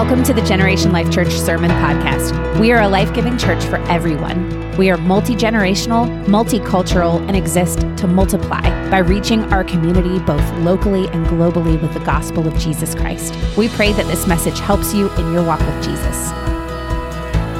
Welcome 0.00 0.22
to 0.24 0.32
the 0.32 0.40
Generation 0.40 0.92
Life 0.92 1.10
Church 1.12 1.28
Sermon 1.28 1.70
Podcast. 1.72 2.58
We 2.58 2.72
are 2.72 2.80
a 2.80 2.88
life 2.88 3.12
giving 3.12 3.36
church 3.36 3.62
for 3.64 3.76
everyone. 3.80 4.74
We 4.78 4.88
are 4.88 4.96
multi 4.96 5.34
generational, 5.34 6.24
multicultural, 6.24 7.20
and 7.28 7.36
exist 7.36 7.80
to 7.98 8.06
multiply 8.06 8.62
by 8.88 9.00
reaching 9.00 9.42
our 9.52 9.62
community 9.62 10.18
both 10.20 10.50
locally 10.60 11.06
and 11.08 11.26
globally 11.26 11.78
with 11.82 11.92
the 11.92 12.00
gospel 12.00 12.48
of 12.48 12.58
Jesus 12.58 12.94
Christ. 12.94 13.34
We 13.58 13.68
pray 13.68 13.92
that 13.92 14.06
this 14.06 14.26
message 14.26 14.58
helps 14.58 14.94
you 14.94 15.10
in 15.16 15.34
your 15.34 15.44
walk 15.44 15.60
with 15.60 15.84
Jesus. 15.84 16.30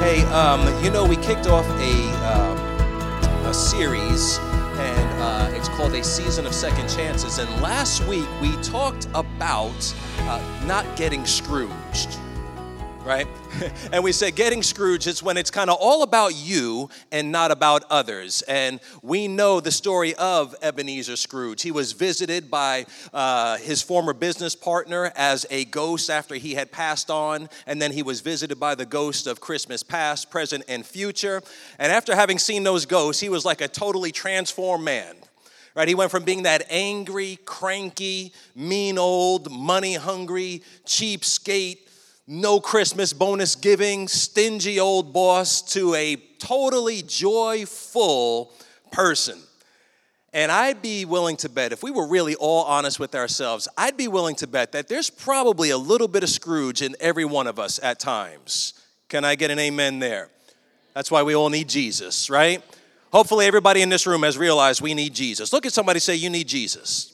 Hey, 0.01 0.23
um, 0.31 0.83
you 0.83 0.89
know, 0.89 1.05
we 1.05 1.17
kicked 1.17 1.45
off 1.45 1.67
a, 1.67 1.93
um, 2.33 3.45
a 3.45 3.53
series 3.53 4.39
and 4.79 5.21
uh, 5.21 5.55
it's 5.55 5.69
called 5.69 5.93
A 5.93 6.03
Season 6.03 6.47
of 6.47 6.55
Second 6.55 6.89
Chances. 6.89 7.37
And 7.37 7.61
last 7.61 8.03
week 8.07 8.27
we 8.41 8.55
talked 8.63 9.05
about 9.13 9.93
uh, 10.21 10.41
not 10.65 10.95
getting 10.95 11.23
Scrooged, 11.23 12.17
right? 13.03 13.27
and 13.91 14.03
we 14.03 14.11
say 14.11 14.31
getting 14.31 14.61
Scrooge 14.61 15.07
is 15.07 15.23
when 15.23 15.37
it's 15.37 15.49
kind 15.49 15.69
of 15.69 15.77
all 15.79 16.03
about 16.03 16.35
you 16.35 16.89
and 17.11 17.31
not 17.31 17.51
about 17.51 17.83
others. 17.89 18.43
And 18.43 18.79
we 19.01 19.27
know 19.27 19.59
the 19.59 19.71
story 19.71 20.13
of 20.15 20.55
Ebenezer 20.61 21.15
Scrooge. 21.15 21.61
He 21.61 21.71
was 21.71 21.93
visited 21.93 22.51
by 22.51 22.85
uh, 23.13 23.57
his 23.57 23.81
former 23.81 24.13
business 24.13 24.55
partner 24.55 25.11
as 25.15 25.45
a 25.49 25.65
ghost 25.65 26.09
after 26.09 26.35
he 26.35 26.53
had 26.53 26.71
passed 26.71 27.09
on, 27.09 27.49
and 27.65 27.81
then 27.81 27.91
he 27.91 28.03
was 28.03 28.21
visited 28.21 28.59
by 28.59 28.75
the 28.75 28.85
ghost 28.85 29.25
of 29.27 29.41
Christmas 29.41 29.83
past, 29.83 30.29
present, 30.29 30.63
and 30.67 30.85
future. 30.85 31.41
And 31.79 31.91
after 31.91 32.15
having 32.15 32.37
seen 32.37 32.63
those 32.63 32.85
ghosts, 32.85 33.21
he 33.21 33.29
was 33.29 33.45
like 33.45 33.61
a 33.61 33.67
totally 33.67 34.11
transformed 34.11 34.85
man 34.85 35.15
right? 35.73 35.87
He 35.87 35.95
went 35.95 36.11
from 36.11 36.25
being 36.25 36.43
that 36.43 36.65
angry, 36.69 37.39
cranky, 37.45 38.33
mean 38.53 38.97
old, 38.97 39.49
money 39.49 39.93
hungry, 39.93 40.63
cheapskate, 40.85 41.77
no 42.31 42.61
Christmas 42.61 43.11
bonus 43.11 43.55
giving, 43.57 44.07
stingy 44.07 44.79
old 44.79 45.11
boss 45.11 45.61
to 45.73 45.93
a 45.95 46.15
totally 46.39 47.01
joyful 47.01 48.53
person. 48.89 49.37
And 50.31 50.49
I'd 50.49 50.81
be 50.81 51.03
willing 51.03 51.35
to 51.37 51.49
bet, 51.49 51.73
if 51.73 51.83
we 51.83 51.91
were 51.91 52.07
really 52.07 52.35
all 52.35 52.63
honest 52.63 53.01
with 53.01 53.15
ourselves, 53.15 53.67
I'd 53.77 53.97
be 53.97 54.07
willing 54.07 54.35
to 54.35 54.47
bet 54.47 54.71
that 54.71 54.87
there's 54.87 55.09
probably 55.09 55.71
a 55.71 55.77
little 55.77 56.07
bit 56.07 56.23
of 56.23 56.29
Scrooge 56.29 56.81
in 56.81 56.95
every 57.01 57.25
one 57.25 57.47
of 57.47 57.59
us 57.59 57.81
at 57.83 57.99
times. 57.99 58.75
Can 59.09 59.25
I 59.25 59.35
get 59.35 59.51
an 59.51 59.59
amen 59.59 59.99
there? 59.99 60.29
That's 60.93 61.11
why 61.11 61.23
we 61.23 61.35
all 61.35 61.49
need 61.49 61.67
Jesus, 61.67 62.29
right? 62.29 62.63
Hopefully, 63.11 63.45
everybody 63.45 63.81
in 63.81 63.89
this 63.89 64.07
room 64.07 64.23
has 64.23 64.37
realized 64.37 64.79
we 64.79 64.93
need 64.93 65.13
Jesus. 65.13 65.51
Look 65.51 65.65
at 65.65 65.73
somebody 65.73 65.99
say, 65.99 66.15
You 66.15 66.29
need 66.29 66.47
Jesus. 66.47 67.10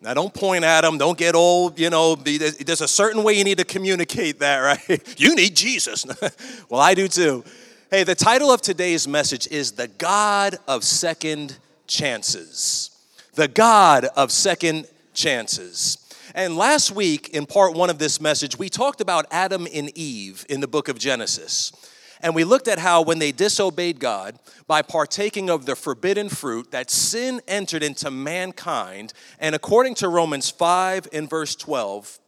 Now, 0.00 0.14
don't 0.14 0.32
point 0.32 0.64
at 0.64 0.82
them. 0.82 0.96
Don't 0.96 1.18
get 1.18 1.34
old. 1.34 1.78
You 1.78 1.90
know, 1.90 2.14
there's 2.14 2.80
a 2.80 2.88
certain 2.88 3.24
way 3.24 3.34
you 3.34 3.42
need 3.44 3.58
to 3.58 3.64
communicate 3.64 4.38
that, 4.38 4.58
right? 4.88 5.20
you 5.20 5.34
need 5.34 5.56
Jesus. 5.56 6.06
well, 6.68 6.80
I 6.80 6.94
do 6.94 7.08
too. 7.08 7.44
Hey, 7.90 8.04
the 8.04 8.14
title 8.14 8.50
of 8.50 8.60
today's 8.60 9.08
message 9.08 9.48
is 9.48 9.72
The 9.72 9.88
God 9.88 10.56
of 10.68 10.84
Second 10.84 11.56
Chances. 11.86 12.90
The 13.34 13.48
God 13.48 14.04
of 14.16 14.30
Second 14.30 14.86
Chances. 15.14 15.98
And 16.34 16.56
last 16.56 16.92
week, 16.92 17.30
in 17.30 17.46
part 17.46 17.74
one 17.74 17.90
of 17.90 17.98
this 17.98 18.20
message, 18.20 18.58
we 18.58 18.68
talked 18.68 19.00
about 19.00 19.26
Adam 19.30 19.66
and 19.72 19.90
Eve 19.96 20.46
in 20.48 20.60
the 20.60 20.68
book 20.68 20.88
of 20.88 20.98
Genesis. 20.98 21.72
And 22.20 22.34
we 22.34 22.44
looked 22.44 22.68
at 22.68 22.78
how 22.78 23.02
when 23.02 23.18
they 23.18 23.32
disobeyed 23.32 24.00
God 24.00 24.38
by 24.66 24.82
partaking 24.82 25.50
of 25.50 25.66
the 25.66 25.76
forbidden 25.76 26.28
fruit, 26.28 26.70
that 26.70 26.90
sin 26.90 27.40
entered 27.46 27.82
into 27.82 28.10
mankind. 28.10 29.12
And 29.38 29.54
according 29.54 29.94
to 29.96 30.08
Romans 30.08 30.50
5 30.50 31.08
and 31.12 31.30
verse 31.30 31.54
12, 31.54 32.18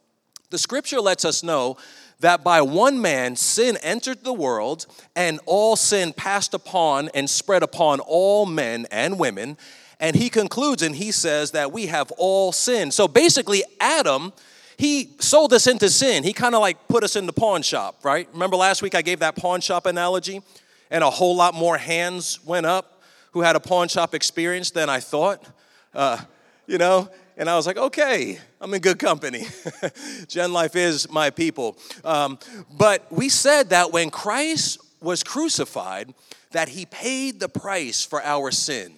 the 0.49 0.57
scripture 0.57 0.99
lets 0.99 1.25
us 1.25 1.43
know 1.43 1.77
that 2.19 2.43
by 2.43 2.61
one 2.61 3.01
man 3.01 3.35
sin 3.35 3.77
entered 3.81 4.23
the 4.23 4.33
world, 4.33 4.85
and 5.15 5.39
all 5.45 5.75
sin 5.75 6.13
passed 6.13 6.53
upon 6.53 7.09
and 7.15 7.29
spread 7.29 7.63
upon 7.63 7.99
all 7.99 8.45
men 8.45 8.85
and 8.91 9.17
women. 9.17 9.57
And 9.99 10.15
he 10.15 10.29
concludes 10.29 10.81
and 10.81 10.95
he 10.95 11.11
says 11.11 11.51
that 11.51 11.71
we 11.71 11.87
have 11.87 12.11
all 12.17 12.51
sinned. 12.51 12.93
So 12.93 13.07
basically, 13.07 13.63
Adam 13.79 14.33
he 14.81 15.11
sold 15.19 15.53
us 15.53 15.67
into 15.67 15.91
sin. 15.91 16.23
He 16.23 16.33
kind 16.33 16.55
of 16.55 16.61
like 16.61 16.87
put 16.87 17.03
us 17.03 17.15
in 17.15 17.27
the 17.27 17.33
pawn 17.33 17.61
shop, 17.61 17.99
right? 18.01 18.27
Remember 18.33 18.55
last 18.55 18.81
week 18.81 18.95
I 18.95 19.03
gave 19.03 19.19
that 19.19 19.35
pawn 19.35 19.61
shop 19.61 19.85
analogy? 19.85 20.41
And 20.89 21.03
a 21.03 21.09
whole 21.11 21.35
lot 21.35 21.53
more 21.53 21.77
hands 21.77 22.43
went 22.43 22.65
up 22.65 23.03
who 23.33 23.41
had 23.41 23.55
a 23.55 23.59
pawn 23.59 23.89
shop 23.89 24.15
experience 24.15 24.71
than 24.71 24.89
I 24.89 24.99
thought. 24.99 25.45
Uh, 25.93 26.17
you 26.65 26.79
know, 26.79 27.11
and 27.37 27.47
I 27.47 27.57
was 27.57 27.67
like, 27.67 27.77
okay, 27.77 28.39
I'm 28.59 28.73
in 28.73 28.81
good 28.81 28.97
company. 28.97 29.45
Gen 30.27 30.51
Life 30.51 30.75
is 30.75 31.07
my 31.11 31.29
people. 31.29 31.77
Um, 32.03 32.39
but 32.75 33.05
we 33.11 33.29
said 33.29 33.69
that 33.69 33.91
when 33.91 34.09
Christ 34.09 34.79
was 34.99 35.21
crucified, 35.21 36.11
that 36.53 36.69
he 36.69 36.87
paid 36.87 37.39
the 37.39 37.49
price 37.49 38.03
for 38.03 38.19
our 38.23 38.49
sin. 38.49 38.93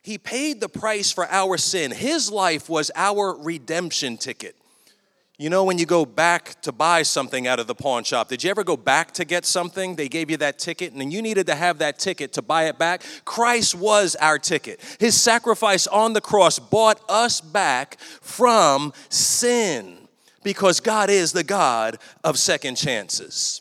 He 0.00 0.16
paid 0.16 0.62
the 0.62 0.68
price 0.70 1.12
for 1.12 1.28
our 1.28 1.58
sin. 1.58 1.90
His 1.90 2.30
life 2.30 2.70
was 2.70 2.90
our 2.96 3.36
redemption 3.38 4.16
ticket. 4.16 4.56
You 5.40 5.50
know, 5.50 5.62
when 5.62 5.78
you 5.78 5.86
go 5.86 6.04
back 6.04 6.60
to 6.62 6.72
buy 6.72 7.04
something 7.04 7.46
out 7.46 7.60
of 7.60 7.68
the 7.68 7.74
pawn 7.74 8.02
shop, 8.02 8.28
did 8.28 8.42
you 8.42 8.50
ever 8.50 8.64
go 8.64 8.76
back 8.76 9.12
to 9.12 9.24
get 9.24 9.46
something? 9.46 9.94
They 9.94 10.08
gave 10.08 10.30
you 10.30 10.36
that 10.38 10.58
ticket, 10.58 10.90
and 10.90 11.00
then 11.00 11.12
you 11.12 11.22
needed 11.22 11.46
to 11.46 11.54
have 11.54 11.78
that 11.78 12.00
ticket 12.00 12.32
to 12.32 12.42
buy 12.42 12.64
it 12.64 12.76
back. 12.76 13.04
Christ 13.24 13.76
was 13.76 14.16
our 14.16 14.40
ticket. 14.40 14.80
His 14.98 15.18
sacrifice 15.20 15.86
on 15.86 16.12
the 16.12 16.20
cross 16.20 16.58
bought 16.58 17.00
us 17.08 17.40
back 17.40 18.00
from 18.00 18.92
sin 19.10 20.08
because 20.42 20.80
God 20.80 21.08
is 21.08 21.30
the 21.30 21.44
God 21.44 21.98
of 22.24 22.36
second 22.36 22.74
chances. 22.74 23.60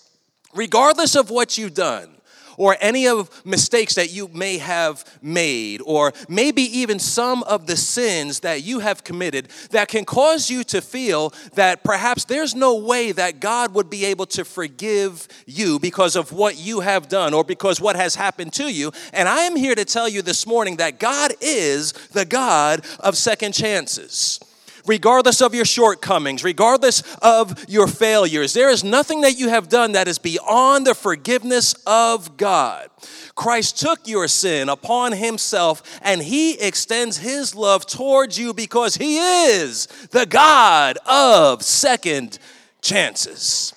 Regardless 0.56 1.16
of 1.16 1.30
what 1.30 1.60
you've 1.60 1.76
done, 1.76 2.17
or 2.57 2.75
any 2.81 3.07
of 3.07 3.29
mistakes 3.45 3.95
that 3.95 4.12
you 4.12 4.28
may 4.29 4.57
have 4.57 5.06
made, 5.22 5.81
or 5.85 6.13
maybe 6.28 6.63
even 6.63 7.00
some 7.00 7.44
of 7.44 7.68
the 7.68 7.78
sins 7.78 8.41
that 8.41 8.63
you 8.63 8.79
have 8.79 9.03
committed 9.03 9.47
that 9.72 9.88
can 9.88 10.03
cause 10.03 10.50
you 10.50 10.63
to 10.66 10.81
feel 10.81 11.34
that 11.53 11.84
perhaps 11.84 12.25
there's 12.25 12.56
no 12.56 12.75
way 12.75 13.12
that 13.12 13.40
God 13.40 13.73
would 13.73 13.90
be 13.90 14.06
able 14.06 14.25
to 14.28 14.44
forgive 14.44 15.28
you 15.45 15.79
because 15.79 16.16
of 16.16 16.31
what 16.31 16.57
you 16.57 16.81
have 16.81 17.07
done 17.07 17.34
or 17.34 17.44
because 17.44 17.79
what 17.79 17.95
has 17.95 18.16
happened 18.16 18.53
to 18.53 18.72
you. 18.72 18.91
And 19.13 19.29
I 19.29 19.41
am 19.41 19.56
here 19.56 19.75
to 19.75 19.85
tell 19.85 20.09
you 20.09 20.22
this 20.22 20.45
morning 20.45 20.78
that 20.78 21.00
God 21.00 21.34
is 21.39 21.94
the 22.12 22.25
God 22.25 22.85
of 23.00 23.16
second 23.16 23.53
chances 23.53 24.39
regardless 24.88 25.42
of 25.42 25.53
your 25.53 25.66
shortcomings, 25.66 26.44
regardless 26.44 27.03
of 27.22 27.66
your 27.70 27.88
failures. 27.88 28.53
There 28.53 28.70
is 28.70 28.84
nothing 28.84 29.22
that 29.22 29.38
you 29.38 29.50
have 29.50 29.70
done 29.70 29.92
that 29.92 30.08
is 30.08 30.18
beyond 30.18 30.88
the 30.88 30.96
forgiveness 30.96 31.75
of 31.86 32.38
God. 32.38 32.90
Christ 33.36 33.80
took 33.80 34.08
your 34.08 34.28
sin 34.28 34.70
upon 34.70 35.12
himself 35.12 35.84
and 36.02 36.22
he 36.22 36.59
extends 36.59 37.18
his 37.18 37.53
love 37.53 37.86
towards 37.86 38.40
you 38.40 38.53
because 38.53 38.96
he 38.96 39.18
is 39.18 39.88
the 40.12 40.25
God 40.25 40.98
of 41.06 41.62
second 41.62 42.40
chances. 42.81 43.74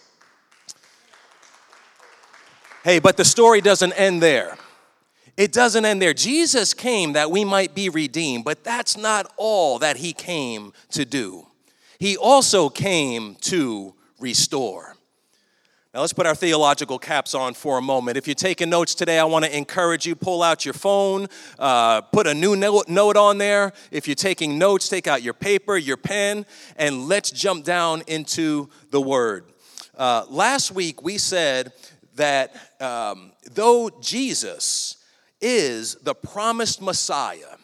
Hey, 2.82 2.98
but 2.98 3.16
the 3.18 3.24
story 3.24 3.60
doesn't 3.60 3.92
end 3.92 4.22
there. 4.22 4.56
It 5.40 5.52
doesn't 5.52 5.86
end 5.86 6.02
there. 6.02 6.12
Jesus 6.12 6.74
came 6.74 7.14
that 7.14 7.30
we 7.30 7.46
might 7.46 7.74
be 7.74 7.88
redeemed, 7.88 8.44
but 8.44 8.62
that's 8.62 8.98
not 8.98 9.32
all 9.38 9.78
that 9.78 9.96
he 9.96 10.12
came 10.12 10.74
to 10.90 11.06
do. 11.06 11.46
He 11.98 12.18
also 12.18 12.68
came 12.68 13.36
to 13.36 13.94
restore. 14.18 14.96
Now, 15.94 16.02
let's 16.02 16.12
put 16.12 16.26
our 16.26 16.34
theological 16.34 16.98
caps 16.98 17.34
on 17.34 17.54
for 17.54 17.78
a 17.78 17.80
moment. 17.80 18.18
If 18.18 18.28
you're 18.28 18.34
taking 18.34 18.68
notes 18.68 18.94
today, 18.94 19.18
I 19.18 19.24
want 19.24 19.46
to 19.46 19.56
encourage 19.56 20.04
you 20.04 20.14
pull 20.14 20.42
out 20.42 20.66
your 20.66 20.74
phone, 20.74 21.26
uh, 21.58 22.02
put 22.02 22.26
a 22.26 22.34
new 22.34 22.54
note, 22.54 23.16
on 23.16 23.38
there. 23.38 23.72
If 23.90 24.06
you're 24.06 24.16
taking 24.16 24.58
notes, 24.58 24.90
take 24.90 25.06
out 25.06 25.22
your 25.22 25.32
paper, 25.32 25.78
your 25.78 25.96
pen, 25.96 26.44
and 26.76 27.08
let's 27.08 27.30
jump 27.30 27.64
down 27.64 28.02
into 28.08 28.68
the 28.90 29.00
Word. 29.00 29.46
Uh, 29.96 30.26
last 30.28 30.70
week, 30.72 31.02
we 31.02 31.16
said 31.16 31.72
that 32.16 32.54
um, 32.78 33.32
though 33.54 33.88
Jesus 34.02 34.98
is 35.40 35.94
the 35.96 36.14
promised 36.14 36.80
Messiah. 36.80 37.56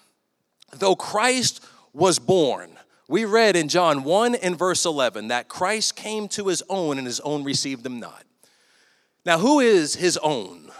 Though 0.73 0.96
Christ 0.96 1.64
was 1.93 2.19
born, 2.19 2.70
we 3.08 3.25
read 3.25 3.56
in 3.56 3.69
John 3.69 4.02
1 4.02 4.34
and 4.37 4.58
verse 4.58 4.84
11 4.84 5.28
that 5.28 5.49
Christ 5.49 5.96
came 5.96 6.28
to 6.28 6.49
his 6.49 6.62
own 6.69 6.99
and 6.99 7.06
his 7.06 7.20
own 7.20 7.44
received 7.44 7.87
him 7.87 8.00
not. 8.00 8.25
Now, 9.25 9.38
who 9.38 9.61
is 9.61 9.94
his 9.94 10.17
own? 10.19 10.70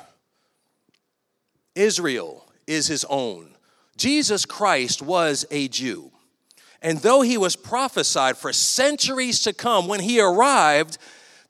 Israel 1.75 2.51
is 2.67 2.87
his 2.87 3.05
own. 3.09 3.51
Jesus 3.97 4.45
Christ 4.45 5.03
was 5.03 5.45
a 5.51 5.69
Jew. 5.69 6.11
And 6.83 6.99
though 6.99 7.23
he 7.23 7.39
was 7.39 7.57
prophesied 7.57 8.37
for 8.37 8.53
centuries 8.53 9.43
to 9.43 9.53
come, 9.53 9.89
when 9.89 10.01
he 10.01 10.21
arrived, 10.21 10.99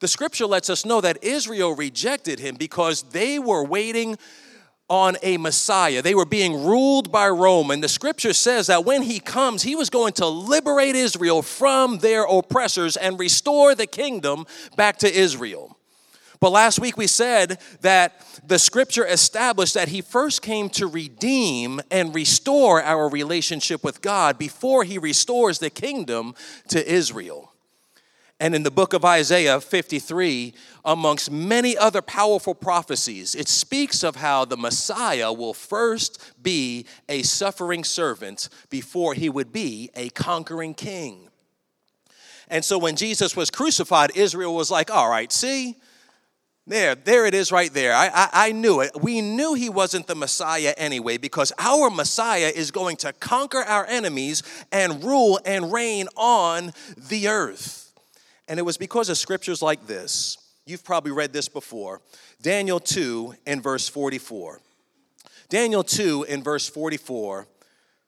the 0.01 0.09
scripture 0.09 0.47
lets 0.47 0.71
us 0.71 0.85
know 0.85 1.01
that 1.01 1.23
Israel 1.23 1.75
rejected 1.75 2.39
him 2.39 2.57
because 2.57 3.03
they 3.03 3.39
were 3.39 3.65
waiting 3.65 4.17
on 4.89 5.17
a 5.23 5.37
Messiah. 5.37 6.03
They 6.03 6.15
were 6.15 6.25
being 6.25 6.65
ruled 6.65 7.11
by 7.11 7.29
Rome. 7.29 7.71
And 7.71 7.83
the 7.83 7.89
scripture 7.89 8.33
says 8.33 8.69
that 8.69 8.85
when 8.85 9.03
he 9.03 9.19
comes, 9.19 9.63
he 9.63 9.75
was 9.75 9.91
going 9.91 10.13
to 10.15 10.27
liberate 10.27 10.95
Israel 10.95 11.43
from 11.43 11.99
their 11.99 12.25
oppressors 12.25 12.97
and 12.97 13.19
restore 13.19 13.75
the 13.75 13.87
kingdom 13.87 14.47
back 14.77 14.99
to 14.99 15.13
Israel. 15.13 15.77
But 16.39 16.51
last 16.51 16.81
week 16.81 16.97
we 16.97 17.07
said 17.07 17.59
that 17.81 18.23
the 18.47 18.59
scripture 18.59 19.07
established 19.07 19.75
that 19.75 19.89
he 19.89 20.03
first 20.03 20.43
came 20.43 20.69
to 20.71 20.87
redeem 20.87 21.81
and 21.91 22.15
restore 22.15 22.83
our 22.83 23.09
relationship 23.09 23.83
with 23.83 24.03
God 24.03 24.39
before 24.39 24.85
he 24.85 24.99
restores 24.99 25.59
the 25.59 25.71
kingdom 25.71 26.35
to 26.69 26.87
Israel. 26.87 27.53
And 28.39 28.55
in 28.55 28.65
the 28.65 28.71
book 28.71 28.93
of 28.93 29.05
Isaiah 29.05 29.61
53, 29.61 30.53
amongst 30.85 31.31
many 31.31 31.77
other 31.77 32.03
powerful 32.03 32.55
prophecies, 32.55 33.35
it 33.35 33.49
speaks 33.49 34.03
of 34.03 34.17
how 34.17 34.45
the 34.45 34.59
Messiah 34.59 35.33
will 35.33 35.55
first 35.55 36.21
be 36.43 36.85
a 37.09 37.23
suffering 37.23 37.83
servant 37.83 38.51
before 38.69 39.15
he 39.15 39.31
would 39.31 39.53
be 39.53 39.91
a 39.95 40.11
conquering 40.11 40.75
king. 40.75 41.31
And 42.49 42.63
so 42.63 42.79
when 42.79 42.95
Jesus 42.95 43.35
was 43.35 43.51
crucified, 43.51 44.13
Israel 44.15 44.55
was 44.55 44.71
like, 44.71 44.91
all 44.91 45.09
right, 45.09 45.33
see, 45.33 45.77
there, 46.67 46.95
there 46.95 47.27
it 47.27 47.35
is 47.35 47.51
right 47.51 47.73
there. 47.73 47.95
I, 47.95 48.09
I, 48.13 48.29
I, 48.33 48.53
knew 48.53 48.81
it. 48.81 48.91
We 49.01 49.21
knew 49.21 49.55
he 49.55 49.69
wasn't 49.69 50.09
the 50.09 50.17
Messiah 50.17 50.75
anyway 50.77 51.17
because 51.17 51.53
our 51.59 51.91
Messiah 51.91 52.53
is 52.55 52.73
going 52.73 52.97
to 52.99 53.13
conquer 53.15 53.63
our 53.63 53.87
enemies 53.87 54.43
and 54.73 55.03
rule 55.03 55.39
and 55.45 55.73
reign 55.73 56.09
on 56.17 56.73
the 56.97 57.29
earth. 57.29 57.86
And 58.49 58.59
it 58.59 58.63
was 58.63 58.77
because 58.77 59.09
of 59.09 59.19
scriptures 59.19 59.63
like 59.63 59.87
this. 59.87 60.39
You've 60.67 60.85
probably 60.85 61.13
read 61.13 61.33
this 61.33 61.49
before. 61.49 62.01
Daniel 62.43 62.81
2 62.81 63.35
in 63.47 63.61
verse 63.61 63.89
44. 63.89 64.61
Daniel 65.49 65.85
2 65.85 66.25
in 66.29 66.43
verse 66.43 66.69
44 66.69 67.47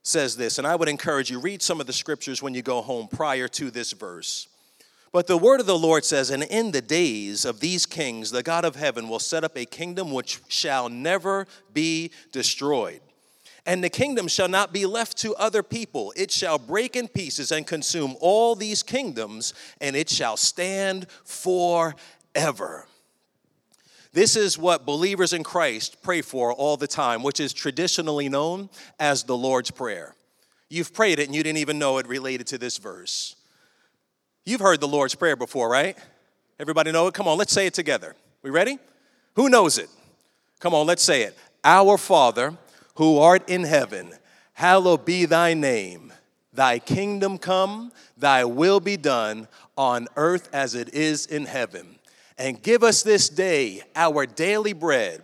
says 0.03 0.37
this, 0.37 0.59
and 0.59 0.67
I 0.67 0.75
would 0.75 0.89
encourage 0.89 1.31
you 1.31 1.39
read 1.39 1.63
some 1.63 1.81
of 1.81 1.87
the 1.87 1.93
scriptures 1.93 2.43
when 2.43 2.55
you 2.55 2.63
go 2.63 2.83
home 2.83 3.09
prior 3.09 3.47
to 3.49 3.71
this 3.71 3.93
verse. 3.93 4.49
But 5.13 5.27
the 5.27 5.39
word 5.39 5.61
of 5.61 5.67
the 5.67 5.79
Lord 5.79 6.05
says, 6.05 6.31
And 6.31 6.43
in 6.43 6.73
the 6.73 6.83
days 6.83 7.45
of 7.45 7.61
these 7.61 7.87
kings, 7.87 8.31
the 8.31 8.43
God 8.43 8.65
of 8.65 8.77
heaven 8.77 9.09
will 9.09 9.19
set 9.19 9.45
up 9.45 9.57
a 9.57 9.65
kingdom 9.65 10.11
which 10.13 10.41
shall 10.49 10.89
never 10.89 11.47
be 11.73 12.11
destroyed 12.33 13.01
and 13.69 13.85
the 13.85 13.91
kingdom 13.91 14.27
shall 14.29 14.49
not 14.49 14.73
be 14.73 14.87
left 14.87 15.19
to 15.19 15.35
other 15.37 15.63
people. 15.63 16.11
It 16.17 16.31
shall 16.31 16.59
break 16.59 16.97
in 16.97 17.07
pieces 17.07 17.53
and 17.53 17.67
consume 17.67 18.17
all 18.19 18.55
these 18.55 18.83
kingdoms, 18.83 19.53
and 19.79 19.95
it 19.95 20.09
shall 20.09 20.39
stand 20.39 21.07
forever. 21.23 22.87
This 24.15 24.37
is 24.37 24.57
what 24.57 24.87
believers 24.87 25.35
in 25.35 25.45
Christ 25.45 26.03
pray 26.03 26.23
for 26.23 26.51
all 26.51 26.79
the 26.79 26.87
time, 26.87 27.23
which 27.23 27.41
is 27.41 27.53
traditionally 27.53 28.31
known 28.31 28.71
as 28.99 29.25
the 29.25 29.37
Lord's 29.37 29.71
Prayer. 29.71 30.15
You've 30.71 30.95
prayed 30.95 31.19
it 31.19 31.27
and 31.27 31.35
you 31.35 31.43
didn't 31.43 31.59
even 31.59 31.79
know 31.79 31.99
it 31.99 32.09
related 32.09 32.47
to 32.49 32.59
this 32.59 32.79
verse. 32.79 33.37
You've 34.47 34.63
heard 34.63 34.81
the 34.81 34.89
Lord's 34.89 35.15
Prayer 35.15 35.37
before, 35.37 35.69
right? 35.69 35.97
Everybody 36.59 36.91
know 36.91 37.07
it? 37.09 37.13
Come 37.13 37.29
on, 37.29 37.37
let's 37.37 37.53
say 37.53 37.67
it 37.67 37.75
together. 37.75 38.17
We 38.43 38.49
ready? 38.49 38.79
Who 39.35 39.51
knows 39.51 39.77
it? 39.77 39.91
Come 40.59 40.73
on, 40.73 40.87
let's 40.87 41.03
say 41.03 41.23
it. 41.25 41.37
Our 41.63 41.99
Father, 41.99 42.57
who 42.99 43.19
art 43.19 43.49
in 43.49 43.63
heaven, 43.63 44.13
hallowed 44.55 45.05
be 45.05 45.25
thy 45.25 45.55
name. 45.55 46.13
Thy 46.53 46.81
kingdom 46.81 47.39
come, 47.39 47.93
thy 48.17 48.45
will 48.45 48.81
be 48.81 48.97
done 48.97 49.47
on 49.77 50.09
earth 50.17 50.49
as 50.53 50.75
it 50.75 50.93
is 50.93 51.25
in 51.25 51.45
heaven. 51.45 52.01
And 52.37 52.61
give 52.61 52.83
us 52.83 53.05
this 53.05 53.29
day 53.29 53.83
our 53.95 54.27
daily 54.27 54.73
bread 54.73 55.23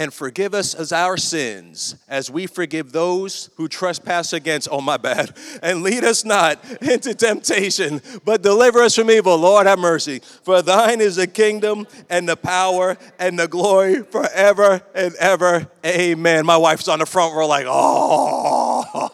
and 0.00 0.14
forgive 0.14 0.54
us 0.54 0.72
as 0.72 0.92
our 0.92 1.18
sins 1.18 1.94
as 2.08 2.30
we 2.30 2.46
forgive 2.46 2.90
those 2.90 3.50
who 3.56 3.68
trespass 3.68 4.32
against 4.32 4.66
oh 4.72 4.80
my 4.80 4.96
bad 4.96 5.36
and 5.62 5.82
lead 5.82 6.04
us 6.04 6.24
not 6.24 6.58
into 6.80 7.14
temptation 7.14 8.00
but 8.24 8.40
deliver 8.40 8.80
us 8.80 8.94
from 8.94 9.10
evil. 9.10 9.36
Lord 9.36 9.66
have 9.66 9.78
mercy. 9.78 10.20
For 10.42 10.62
thine 10.62 11.02
is 11.02 11.16
the 11.16 11.26
kingdom 11.26 11.86
and 12.08 12.26
the 12.26 12.36
power 12.36 12.96
and 13.18 13.38
the 13.38 13.46
glory 13.46 14.02
forever 14.02 14.80
and 14.94 15.14
ever. 15.16 15.70
Amen. 15.84 16.46
My 16.46 16.56
wife's 16.56 16.88
on 16.88 17.00
the 17.00 17.06
front 17.06 17.34
row 17.34 17.46
like 17.46 17.66
oh 17.68 19.10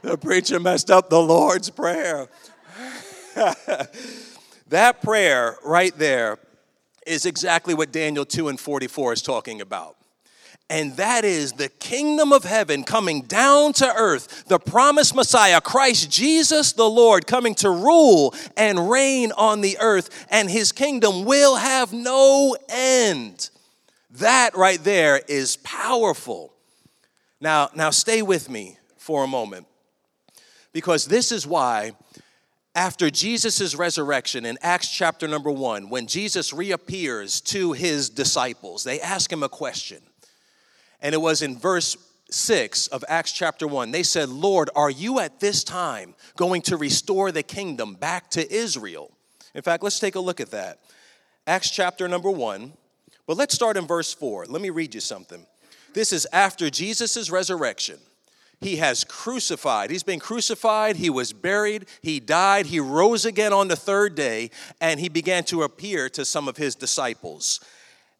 the 0.00 0.16
preacher 0.16 0.58
messed 0.58 0.90
up 0.90 1.10
the 1.10 1.20
lord's 1.20 1.68
prayer. 1.68 2.26
That 4.68 5.00
prayer 5.00 5.58
right 5.62 5.96
there 5.96 6.38
is 7.06 7.24
exactly 7.24 7.72
what 7.72 7.92
Daniel 7.92 8.24
2 8.24 8.48
and 8.48 8.58
44 8.58 9.12
is 9.12 9.22
talking 9.22 9.60
about. 9.60 9.96
And 10.68 10.96
that 10.96 11.24
is 11.24 11.52
the 11.52 11.68
kingdom 11.68 12.32
of 12.32 12.42
heaven 12.42 12.82
coming 12.82 13.22
down 13.22 13.72
to 13.74 13.86
earth, 13.86 14.46
the 14.48 14.58
promised 14.58 15.14
Messiah, 15.14 15.60
Christ 15.60 16.10
Jesus 16.10 16.72
the 16.72 16.90
Lord, 16.90 17.26
coming 17.28 17.54
to 17.56 17.70
rule 17.70 18.34
and 18.56 18.90
reign 18.90 19.30
on 19.36 19.60
the 19.60 19.78
earth, 19.80 20.26
and 20.28 20.50
his 20.50 20.72
kingdom 20.72 21.24
will 21.24 21.54
have 21.54 21.92
no 21.92 22.56
end. 22.68 23.50
That 24.10 24.56
right 24.56 24.82
there 24.82 25.22
is 25.28 25.56
powerful. 25.58 26.52
Now, 27.40 27.70
now 27.76 27.90
stay 27.90 28.22
with 28.22 28.50
me 28.50 28.76
for 28.96 29.22
a 29.22 29.28
moment, 29.28 29.68
because 30.72 31.04
this 31.04 31.30
is 31.30 31.46
why 31.46 31.92
after 32.74 33.08
Jesus' 33.08 33.76
resurrection 33.76 34.44
in 34.44 34.58
Acts 34.62 34.90
chapter 34.90 35.28
number 35.28 35.50
one, 35.50 35.90
when 35.90 36.08
Jesus 36.08 36.52
reappears 36.52 37.40
to 37.42 37.72
his 37.72 38.10
disciples, 38.10 38.82
they 38.82 39.00
ask 39.00 39.32
him 39.32 39.44
a 39.44 39.48
question. 39.48 40.02
And 41.06 41.14
it 41.14 41.18
was 41.18 41.40
in 41.40 41.56
verse 41.56 41.96
6 42.32 42.88
of 42.88 43.04
Acts 43.08 43.30
chapter 43.30 43.68
1. 43.68 43.92
They 43.92 44.02
said, 44.02 44.28
Lord, 44.28 44.70
are 44.74 44.90
you 44.90 45.20
at 45.20 45.38
this 45.38 45.62
time 45.62 46.16
going 46.36 46.62
to 46.62 46.76
restore 46.76 47.30
the 47.30 47.44
kingdom 47.44 47.94
back 47.94 48.28
to 48.30 48.52
Israel? 48.52 49.12
In 49.54 49.62
fact, 49.62 49.84
let's 49.84 50.00
take 50.00 50.16
a 50.16 50.20
look 50.20 50.40
at 50.40 50.50
that. 50.50 50.80
Acts 51.46 51.70
chapter 51.70 52.08
number 52.08 52.28
1. 52.28 52.72
But 53.24 53.36
let's 53.36 53.54
start 53.54 53.76
in 53.76 53.86
verse 53.86 54.12
4. 54.14 54.46
Let 54.46 54.60
me 54.60 54.70
read 54.70 54.96
you 54.96 55.00
something. 55.00 55.46
This 55.94 56.12
is 56.12 56.26
after 56.32 56.70
Jesus' 56.70 57.30
resurrection. 57.30 58.00
He 58.60 58.74
has 58.78 59.04
crucified. 59.04 59.92
He's 59.92 60.02
been 60.02 60.18
crucified. 60.18 60.96
He 60.96 61.08
was 61.08 61.32
buried. 61.32 61.86
He 62.02 62.18
died. 62.18 62.66
He 62.66 62.80
rose 62.80 63.24
again 63.24 63.52
on 63.52 63.68
the 63.68 63.76
third 63.76 64.16
day, 64.16 64.50
and 64.80 64.98
he 64.98 65.08
began 65.08 65.44
to 65.44 65.62
appear 65.62 66.08
to 66.08 66.24
some 66.24 66.48
of 66.48 66.56
his 66.56 66.74
disciples. 66.74 67.60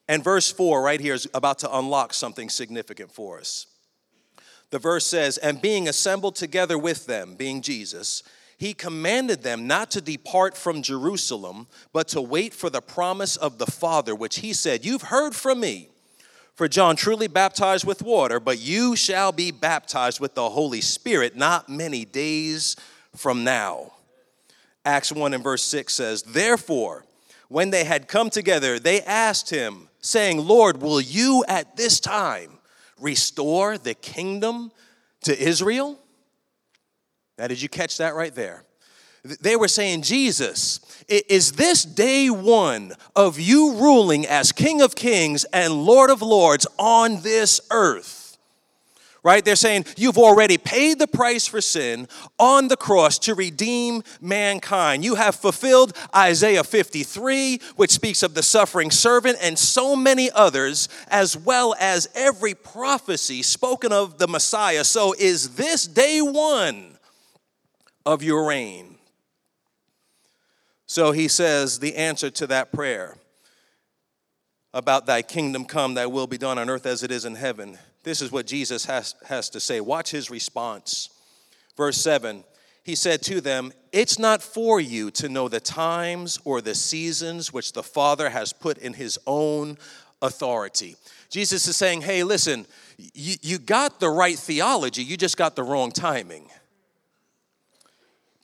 And 0.09 0.23
verse 0.23 0.51
4 0.53 0.83
right 0.83 1.01
here 1.01 1.15
is 1.15 1.29
about 1.35 1.59
to 1.61 1.77
unlock 1.77 2.15
something 2.15 2.49
significant 2.49 3.11
for 3.11 3.39
us. 3.39 3.67
The 4.71 4.79
verse 4.79 5.07
says, 5.07 5.39
And 5.39 5.61
being 5.61 5.89
assembled 5.89 6.37
together 6.37 6.79
with 6.79 7.07
them, 7.07 7.35
being 7.35 7.63
Jesus, 7.63 8.23
he 8.59 8.73
commanded 8.73 9.43
them 9.43 9.67
not 9.67 9.91
to 9.93 10.01
depart 10.01 10.57
from 10.57 10.83
Jerusalem, 10.83 11.67
but 11.93 12.09
to 12.09 12.23
wait 12.23 12.55
for 12.55 12.71
the 12.71 12.81
promise 12.81 13.37
of 13.37 13.59
the 13.59 13.67
Father, 13.67 14.15
which 14.15 14.39
he 14.39 14.53
said, 14.53 14.85
You've 14.85 15.03
heard 15.03 15.35
from 15.35 15.61
me. 15.61 15.89
For 16.55 16.69
John 16.69 16.97
truly 16.97 17.27
baptized 17.27 17.85
with 17.85 18.01
water, 18.01 18.41
but 18.41 18.59
you 18.59 18.97
shall 18.97 19.31
be 19.31 19.51
baptized 19.51 20.21
with 20.21 20.35
the 20.35 20.49
Holy 20.49 20.81
Spirit 20.81 21.37
not 21.37 21.69
many 21.69 22.07
days 22.07 22.77
from 23.15 23.45
now. 23.45 23.93
Acts 24.83 25.13
1 25.13 25.35
and 25.35 25.45
verse 25.45 25.63
6 25.65 25.93
says, 25.93 26.23
Therefore, 26.23 27.05
when 27.49 27.71
they 27.71 27.85
had 27.85 28.09
come 28.09 28.31
together, 28.31 28.79
they 28.79 29.03
asked 29.03 29.51
him, 29.51 29.91
saying, 30.07 30.47
Lord, 30.47 30.81
will 30.81 31.01
you 31.01 31.45
at 31.49 31.77
this 31.77 31.99
time 31.99 32.59
restore 33.01 33.77
the 33.77 33.95
kingdom 33.95 34.71
to 35.23 35.37
Israel? 35.37 35.99
Now, 37.37 37.49
did 37.49 37.61
you 37.61 37.69
catch 37.69 37.99
that 37.99 38.15
right 38.15 38.35
there? 38.35 38.65
They 39.41 39.57
were 39.57 39.69
saying, 39.69 40.03
Jesus, 40.03 40.79
is 41.09 41.53
this 41.53 41.83
day 41.85 42.31
one 42.31 42.93
of 43.17 43.41
you 43.41 43.75
ruling 43.75 44.25
as 44.25 44.53
King 44.53 44.81
of 44.81 44.95
Kings 44.95 45.45
and 45.47 45.85
Lord 45.85 46.11
of 46.11 46.23
Lords 46.23 46.67
on 46.79 47.23
this 47.23 47.61
earth? 47.73 48.16
Right? 49.27 49.45
They're 49.45 49.57
saying 49.57 49.87
you've 49.97 50.19
already 50.19 50.57
paid 50.57 51.01
the 51.01 51.09
price 51.09 51.49
for 51.49 51.61
sin 51.61 52.07
on 52.39 52.69
the 52.69 52.77
cross 52.77 53.19
to 53.19 53.35
redeem 53.35 54.05
mankind. 54.21 55.05
You 55.05 55.17
have 55.17 55.35
fulfilled 55.35 55.97
Isaiah 56.15 56.63
53, 56.63 57.59
which 57.75 57.91
speaks 57.91 58.23
of 58.23 58.35
the 58.35 58.45
suffering 58.45 58.93
servant, 58.93 59.39
and 59.43 59.59
so 59.59 59.97
many 59.97 60.31
others, 60.31 60.89
as 61.09 61.37
well 61.37 61.75
as 61.81 62.09
every 62.15 62.55
prophecy 62.55 63.43
spoken 63.43 63.91
of 63.91 64.19
the 64.19 64.29
Messiah. 64.29 64.85
So, 64.85 65.13
is 65.19 65.57
this 65.57 65.89
day 65.89 66.21
one 66.21 66.97
of 68.07 68.23
your 68.23 68.47
reign? 68.47 68.95
So 70.87 71.11
he 71.11 71.27
says 71.27 71.81
the 71.81 71.97
answer 71.97 72.31
to 72.31 72.47
that 72.47 72.71
prayer 72.71 73.17
about 74.73 75.07
thy 75.07 75.23
kingdom 75.23 75.65
come, 75.65 75.95
thy 75.95 76.07
will 76.07 76.29
be 76.29 76.39
done 76.39 76.59
on 76.59 76.71
earth 76.71 76.87
as 76.87 77.03
it 77.03 77.11
is 77.11 77.25
in 77.25 77.35
heaven 77.35 77.77
this 78.07 78.23
is 78.23 78.31
what 78.31 78.47
Jesus 78.47 78.85
has, 78.85 79.17
has 79.27 79.51
to 79.51 79.59
say. 79.59 79.81
Watch 79.81 80.13
his 80.13 80.31
response. 80.31 81.11
Verse 81.77 81.97
7 81.97 82.45
He 82.85 82.95
said 82.95 83.21
to 83.23 83.41
them, 83.41 83.73
It's 83.91 84.17
not 84.17 84.45
for 84.45 84.81
you 84.81 85.11
to 85.11 85.29
know 85.29 85.49
the 85.49 85.59
times 85.59 86.39
or 86.45 86.61
the 86.61 86.77
seasons 86.77 87.53
which 87.53 87.73
the 87.73 87.83
Father 87.83 88.31
has 88.31 88.53
put 88.53 88.79
in 88.79 88.93
his 88.93 89.19
own 89.27 89.77
authority. 90.23 90.95
Jesus 91.31 91.67
is 91.67 91.77
saying, 91.77 92.03
hey, 92.03 92.23
listen, 92.23 92.67
you, 93.13 93.35
you 93.43 93.59
got 93.59 93.99
the 93.99 94.09
right 94.09 94.39
theology, 94.39 95.03
you 95.03 95.17
just 95.17 95.37
got 95.37 95.57
the 95.57 95.65
wrong 95.65 95.91
timing. 95.91 96.49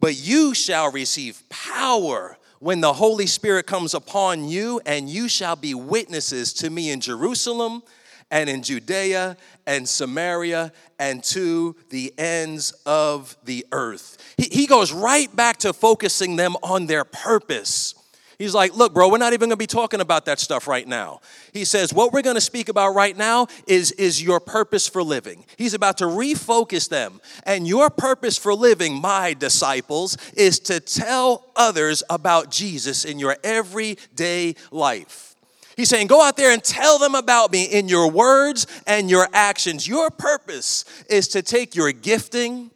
But 0.01 0.17
you 0.17 0.55
shall 0.55 0.91
receive 0.91 1.41
power 1.49 2.37
when 2.59 2.81
the 2.81 2.95
Holy 2.95 3.29
Spirit 3.29 3.69
comes 3.69 3.95
upon 3.95 4.49
you, 4.49 4.81
and 4.85 5.09
you 5.09 5.29
shall 5.29 5.55
be 5.55 5.73
witnesses 5.73 6.53
to 6.55 6.69
me 6.69 6.91
in 6.91 7.01
Jerusalem 7.01 7.85
and 8.33 8.51
in 8.51 8.63
Judea 8.63 9.37
and 9.67 9.89
Samaria 9.89 10.73
and 10.99 11.23
to 11.25 11.77
the 11.91 12.13
ends 12.19 12.73
of 12.87 13.37
the 13.45 13.65
earth. 13.71 14.17
He, 14.37 14.49
he 14.51 14.67
goes 14.67 14.91
right 14.91 15.35
back 15.37 15.59
to 15.59 15.73
focusing 15.73 16.35
them 16.35 16.57
on 16.63 16.87
their 16.87 17.05
purpose. 17.05 17.95
He's 18.39 18.55
like, 18.55 18.75
look, 18.75 18.95
bro, 18.95 19.09
we're 19.09 19.19
not 19.19 19.35
even 19.35 19.51
gonna 19.51 19.57
be 19.57 19.69
talking 19.69 20.01
about 20.01 20.25
that 20.25 20.41
stuff 20.41 20.67
right 20.67 20.89
now. 20.89 21.21
He 21.53 21.65
says, 21.65 21.93
what 21.93 22.13
we're 22.13 22.23
gonna 22.23 22.41
speak 22.41 22.69
about 22.69 22.95
right 22.95 23.17
now 23.17 23.47
is, 23.69 23.93
is 23.93 24.21
your 24.21 24.41
purpose 24.41 24.89
for 24.89 25.03
living. 25.03 25.45
He's 25.57 25.75
about 25.75 25.99
to 25.99 26.07
refocus 26.07 26.89
them. 26.89 27.21
And 27.45 27.69
your 27.69 27.91
purpose 27.91 28.39
for 28.39 28.55
living, 28.55 29.01
my 29.01 29.35
disciples, 29.35 30.17
is 30.33 30.59
to 30.61 30.81
tell 30.81 31.45
others 31.55 32.03
about 32.11 32.51
Jesus 32.51 33.05
in 33.05 33.19
your 33.19 33.37
everyday 33.45 34.57
life. 34.73 35.32
He's 35.77 35.89
saying, 35.89 36.07
go 36.07 36.23
out 36.23 36.37
there 36.37 36.53
and 36.53 36.63
tell 36.63 36.99
them 36.99 37.15
about 37.15 37.53
me 37.53 37.65
in 37.65 37.89
your 37.89 38.11
words 38.11 38.67
and 38.87 39.11
your 39.11 39.29
actions. 39.33 39.89
Your 39.89 40.11
purpose 40.11 40.85
is 41.09 41.29
to 41.29 41.43
take 41.43 41.75
your 41.75 41.93
gifting 41.93 42.71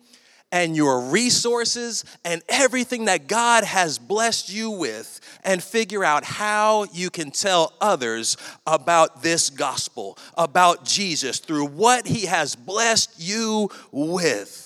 and 0.53 0.77
your 0.77 1.01
resources 1.01 2.05
and 2.25 2.43
everything 2.49 3.07
that 3.07 3.27
God 3.27 3.65
has 3.65 3.99
blessed 3.99 4.51
you 4.51 4.71
with 4.71 5.21
and 5.45 5.63
figure 5.63 6.05
out 6.05 6.25
how 6.25 6.85
you 6.93 7.11
can 7.11 7.31
tell 7.31 7.73
others 7.81 8.37
about 8.67 9.23
this 9.23 9.51
gospel, 9.51 10.17
about 10.37 10.85
Jesus, 10.85 11.41
through 11.41 11.67
what 11.67 12.07
he 12.07 12.27
has 12.27 12.55
blessed 12.55 13.15
you 13.19 13.69
with. 13.91 14.66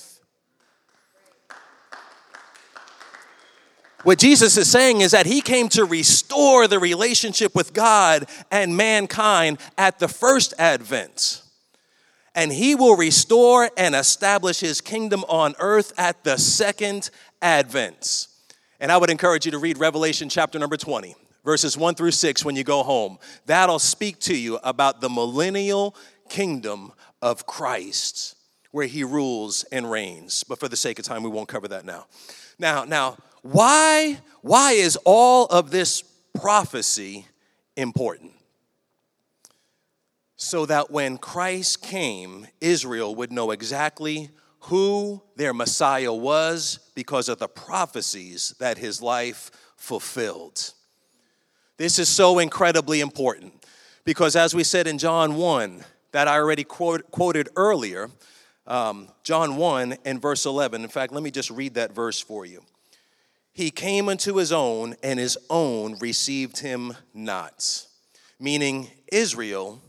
What 4.02 4.18
Jesus 4.18 4.56
is 4.56 4.70
saying 4.70 5.02
is 5.02 5.10
that 5.10 5.26
he 5.26 5.40
came 5.40 5.68
to 5.70 5.84
restore 5.84 6.66
the 6.66 6.78
relationship 6.78 7.54
with 7.54 7.74
God 7.74 8.26
and 8.50 8.76
mankind 8.76 9.58
at 9.76 9.98
the 9.98 10.08
first 10.08 10.54
advent 10.58 11.42
and 12.34 12.52
he 12.52 12.74
will 12.74 12.96
restore 12.96 13.70
and 13.76 13.94
establish 13.94 14.60
his 14.60 14.80
kingdom 14.80 15.24
on 15.28 15.54
earth 15.58 15.92
at 15.98 16.22
the 16.24 16.38
second 16.38 17.10
advent. 17.42 18.28
And 18.78 18.90
I 18.90 18.96
would 18.96 19.10
encourage 19.10 19.44
you 19.44 19.52
to 19.52 19.58
read 19.58 19.78
Revelation 19.78 20.28
chapter 20.28 20.58
number 20.58 20.76
20, 20.76 21.14
verses 21.44 21.76
1 21.76 21.94
through 21.96 22.12
6 22.12 22.44
when 22.44 22.56
you 22.56 22.64
go 22.64 22.82
home. 22.82 23.18
That'll 23.46 23.78
speak 23.78 24.20
to 24.20 24.36
you 24.36 24.58
about 24.62 25.00
the 25.00 25.10
millennial 25.10 25.94
kingdom 26.28 26.92
of 27.20 27.46
Christ 27.46 28.36
where 28.70 28.86
he 28.86 29.02
rules 29.02 29.64
and 29.64 29.90
reigns. 29.90 30.44
But 30.44 30.60
for 30.60 30.68
the 30.68 30.76
sake 30.76 30.98
of 31.00 31.04
time, 31.04 31.24
we 31.24 31.28
won't 31.28 31.48
cover 31.48 31.66
that 31.68 31.84
now. 31.84 32.06
Now, 32.58 32.84
now, 32.84 33.16
why 33.42 34.18
why 34.42 34.72
is 34.72 34.96
all 35.04 35.46
of 35.46 35.70
this 35.70 36.02
prophecy 36.34 37.26
important? 37.76 38.32
so 40.42 40.64
that 40.64 40.90
when 40.90 41.18
Christ 41.18 41.82
came, 41.82 42.46
Israel 42.62 43.14
would 43.14 43.30
know 43.30 43.50
exactly 43.50 44.30
who 44.60 45.22
their 45.36 45.52
Messiah 45.52 46.14
was 46.14 46.90
because 46.94 47.28
of 47.28 47.38
the 47.38 47.46
prophecies 47.46 48.54
that 48.58 48.78
his 48.78 49.02
life 49.02 49.50
fulfilled. 49.76 50.72
This 51.76 51.98
is 51.98 52.08
so 52.08 52.38
incredibly 52.38 53.02
important 53.02 53.66
because, 54.04 54.34
as 54.34 54.54
we 54.54 54.64
said 54.64 54.86
in 54.86 54.96
John 54.96 55.34
1, 55.34 55.84
that 56.12 56.26
I 56.26 56.36
already 56.36 56.64
quote, 56.64 57.10
quoted 57.10 57.50
earlier, 57.54 58.08
um, 58.66 59.08
John 59.24 59.56
1 59.56 59.98
and 60.06 60.22
verse 60.22 60.46
11. 60.46 60.82
In 60.82 60.88
fact, 60.88 61.12
let 61.12 61.22
me 61.22 61.30
just 61.30 61.50
read 61.50 61.74
that 61.74 61.94
verse 61.94 62.18
for 62.18 62.46
you. 62.46 62.62
He 63.52 63.70
came 63.70 64.08
unto 64.08 64.36
his 64.36 64.52
own, 64.52 64.96
and 65.02 65.18
his 65.18 65.36
own 65.48 65.98
received 65.98 66.58
him 66.58 66.96
not. 67.14 67.86
Meaning, 68.38 68.88
Israel 69.12 69.82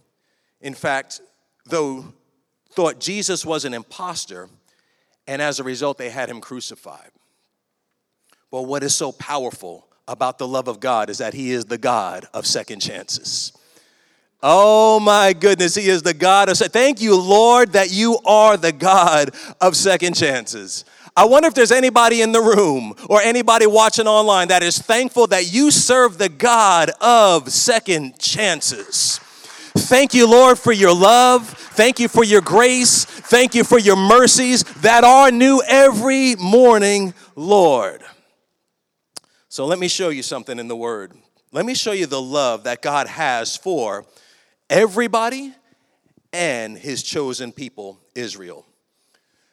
in 0.62 0.76
fact, 0.76 1.22
though 1.66 2.14
thought 2.72 3.00
Jesus 3.00 3.46
was 3.46 3.66
an 3.66 3.74
impostor, 3.74 4.48
and 5.28 5.42
as 5.42 5.60
a 5.60 5.64
result, 5.64 5.98
they 5.98 6.10
had 6.10 6.30
him 6.30 6.40
crucified. 6.40 7.10
But 8.52 8.64
what 8.64 8.84
is 8.84 8.94
so 8.94 9.12
powerful 9.12 9.88
about 10.08 10.38
the 10.38 10.48
love 10.48 10.68
of 10.68 10.80
God 10.80 11.10
is 11.10 11.18
that 11.20 11.34
He 11.34 11.52
is 11.52 11.66
the 11.66 11.78
God 11.78 12.28
of 12.34 12.46
second 12.46 12.82
chances. 12.82 13.54
Oh 14.44 15.00
my 15.00 15.34
goodness, 15.34 15.76
He 15.76 15.88
is 15.88 16.02
the 16.02 16.14
God 16.14 16.50
of. 16.50 16.58
Thank 16.58 17.02
you, 17.02 17.16
Lord, 17.16 17.74
that 17.74 17.92
you 17.92 18.18
are 18.26 18.58
the 18.58 18.72
God 18.72 19.32
of 19.60 19.76
second 19.76 20.16
chances. 20.16 20.84
I 21.16 21.26
wonder 21.26 21.48
if 21.48 21.54
there's 21.54 21.72
anybody 21.72 22.22
in 22.22 22.32
the 22.32 22.42
room 22.42 22.96
or 23.10 23.22
anybody 23.22 23.68
watching 23.68 24.08
online 24.08 24.48
that 24.48 24.64
is 24.64 24.80
thankful 24.80 25.28
that 25.28 25.54
you 25.54 25.70
serve 25.70 26.18
the 26.18 26.30
God 26.30 26.92
of 27.02 27.52
second 27.52 28.18
chances. 28.18 29.20
Thank 29.78 30.14
you, 30.14 30.28
Lord, 30.30 30.58
for 30.58 30.72
your 30.72 30.96
love. 30.96 31.48
Thank 31.48 32.00
you 32.00 32.08
for 32.08 32.24
your 32.24 32.42
grace. 32.42 33.06
Thank 33.06 33.54
you 33.56 33.64
for 33.64 33.78
your 33.78 33.96
mercies 33.96 34.64
that 34.82 35.04
are 35.04 35.32
new 35.32 35.62
every 35.68 36.36
morning, 36.38 37.14
Lord. 37.36 38.02
So 39.50 39.66
let 39.66 39.80
me 39.80 39.88
show 39.88 40.10
you 40.10 40.24
something 40.24 40.58
in 40.58 40.68
the 40.68 40.76
Word. 40.76 41.14
Let 41.52 41.66
me 41.66 41.76
show 41.76 41.92
you 41.92 42.06
the 42.06 42.22
love 42.22 42.64
that 42.64 42.82
God 42.82 43.08
has 43.08 43.58
for 43.58 44.06
everybody 44.72 45.54
and 46.34 46.76
his 46.76 47.04
chosen 47.04 47.52
people, 47.52 48.00
Israel. 48.16 48.66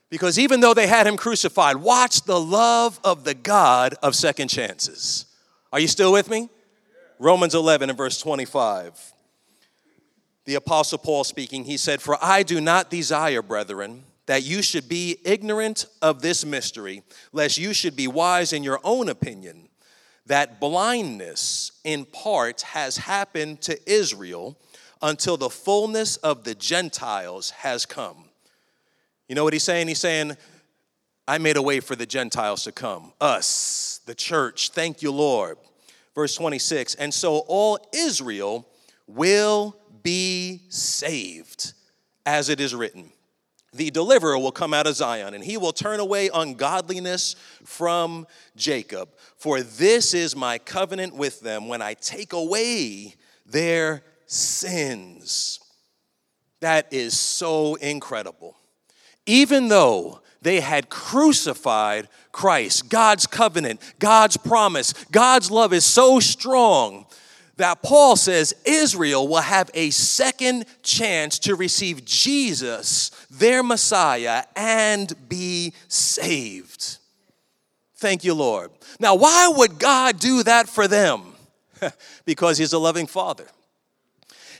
Because 0.09 0.39
even 0.39 0.61
though 0.61 0.73
they 0.73 0.87
had 0.87 1.07
him 1.07 1.19
crucified, 1.19 1.77
watch 1.77 2.23
the 2.23 2.41
love 2.41 2.99
of 3.05 3.25
the 3.25 3.35
God 3.35 3.95
of 4.03 4.15
second 4.15 4.49
chances. 4.49 5.27
Are 5.71 5.81
you 5.81 5.89
still 5.89 6.13
with 6.13 6.31
me? 6.31 6.49
Romans 7.19 7.55
11 7.55 7.91
and 7.91 7.99
verse 7.99 8.19
25 8.19 9.13
the 10.49 10.55
Apostle 10.55 10.97
Paul 10.97 11.25
speaking, 11.25 11.65
he 11.65 11.77
said, 11.77 12.01
For 12.01 12.17
I 12.25 12.43
do 12.43 12.59
not 12.59 12.89
desire, 12.89 13.43
brethren, 13.43 14.05
that 14.25 14.45
you 14.45 14.63
should 14.63 14.89
be 14.89 15.19
ignorant 15.23 15.85
of 16.01 16.23
this 16.23 16.43
mystery, 16.43 17.03
lest 17.35 17.59
you 17.59 17.75
should 17.75 17.95
be 17.95 18.09
wise 18.09 18.55
in 18.55 18.65
your 18.65 18.81
own 18.83 19.11
opinion, 19.11 19.69
that 20.25 20.59
blindness 20.59 21.73
in 21.85 22.07
part 22.07 22.63
has 22.63 22.97
happened 22.97 23.61
to 23.61 23.79
Israel 23.87 24.59
until 25.03 25.37
the 25.37 25.51
fullness 25.51 26.17
of 26.19 26.45
the 26.45 26.55
Gentiles 26.55 27.51
has 27.51 27.87
come. 27.87 28.25
You 29.29 29.35
know 29.35 29.45
what 29.45 29.53
he's 29.53 29.63
saying? 29.63 29.89
He's 29.89 29.99
saying, 29.99 30.37
I 31.27 31.39
made 31.39 31.57
a 31.57 31.63
way 31.63 31.81
for 31.81 31.95
the 31.95 32.07
Gentiles 32.07 32.65
to 32.65 32.73
come. 32.73 33.13
Us, 33.21 34.01
the 34.07 34.15
church, 34.15 34.71
thank 34.71 35.03
you, 35.03 35.13
Lord. 35.13 35.59
Verse 36.15 36.35
26, 36.35 36.95
and 36.97 37.13
so 37.13 37.45
all 37.47 37.79
Israel 37.95 38.67
will 39.07 39.77
be 40.03 40.63
saved, 40.69 41.75
as 42.27 42.49
it 42.49 42.61
is 42.61 42.75
written. 42.75 43.13
The 43.75 43.91
deliverer 43.91 44.39
will 44.39 44.51
come 44.51 44.73
out 44.73 44.87
of 44.87 44.97
Zion, 44.97 45.35
and 45.35 45.45
he 45.45 45.59
will 45.59 45.73
turn 45.73 46.01
away 46.01 46.31
ungodliness 46.33 47.37
from 47.65 48.27
Jacob. 48.57 49.11
For 49.37 49.61
this 49.61 50.15
is 50.15 50.35
my 50.35 50.59
covenant 50.59 51.15
with 51.15 51.41
them 51.41 51.69
when 51.69 51.83
I 51.83 51.95
take 51.95 52.33
away 52.33 53.15
their 53.45 54.03
sins. 54.29 55.59
That 56.61 56.87
is 56.93 57.19
so 57.19 57.75
incredible. 57.77 58.57
Even 59.27 59.69
though 59.69 60.21
they 60.41 60.61
had 60.61 60.89
crucified 60.89 62.09
Christ, 62.31 62.89
God's 62.89 63.27
covenant, 63.27 63.81
God's 63.99 64.37
promise, 64.37 64.93
God's 65.11 65.51
love 65.51 65.73
is 65.73 65.85
so 65.85 66.21
strong 66.21 67.07
that 67.57 67.83
Paul 67.83 68.15
says 68.15 68.55
Israel 68.65 69.27
will 69.27 69.41
have 69.41 69.71
a 69.75 69.91
second 69.91 70.65
chance 70.83 71.41
to 71.41 71.57
receive 71.57 72.05
Jesus, 72.05 73.11
their 73.31 73.65
Messiah, 73.65 74.45
and 74.55 75.13
be 75.29 75.75
saved. 75.89 76.99
Thank 77.97 78.23
you, 78.23 78.35
Lord. 78.35 78.71
Now, 79.01 79.17
why 79.17 79.49
would 79.49 79.81
God 79.81 80.21
do 80.21 80.45
that 80.45 80.69
for 80.69 80.87
them? 80.87 81.35
because 82.25 82.59
He's 82.59 82.73
a 82.73 82.79
loving 82.79 83.09
Father. 83.09 83.47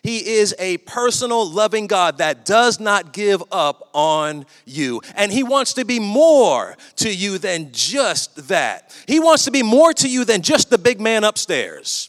He 0.09 0.37
is 0.39 0.55
a 0.59 0.79
personal, 0.79 1.47
loving 1.47 1.87
God 1.87 2.17
that 2.17 2.47
does 2.47 2.81
not 2.81 3.13
give 3.13 3.43
up 3.53 3.91
on 3.93 4.47
you. 4.65 5.03
And 5.15 5.31
He 5.31 5.43
wants 5.43 5.75
to 5.75 5.85
be 5.85 6.01
more 6.01 6.79
to 6.97 7.15
you 7.15 7.37
than 7.37 7.73
just 7.73 8.49
that. 8.49 8.97
He 9.07 9.21
wants 9.21 9.45
to 9.45 9.51
be 9.51 9.63
more 9.63 9.93
to 9.93 10.09
you 10.09 10.25
than 10.25 10.41
just 10.41 10.71
the 10.71 10.79
big 10.79 10.99
man 10.99 11.25
upstairs. 11.25 12.09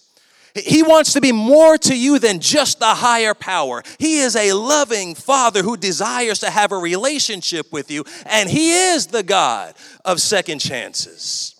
He 0.55 0.81
wants 0.81 1.11
to 1.11 1.19
be 1.19 1.33
more 1.33 1.77
to 1.77 1.93
you 1.93 2.19
than 2.19 2.39
just 2.39 2.79
the 2.79 2.85
higher 2.85 3.33
power. 3.33 3.83
He 3.97 4.19
is 4.19 4.37
a 4.37 4.53
loving 4.53 5.13
father 5.13 5.61
who 5.61 5.75
desires 5.75 6.39
to 6.39 6.49
have 6.49 6.71
a 6.71 6.77
relationship 6.77 7.69
with 7.73 7.91
you, 7.91 8.05
and 8.25 8.49
He 8.49 8.71
is 8.93 9.07
the 9.07 9.23
God 9.23 9.75
of 10.05 10.21
second 10.21 10.59
chances. 10.59 11.53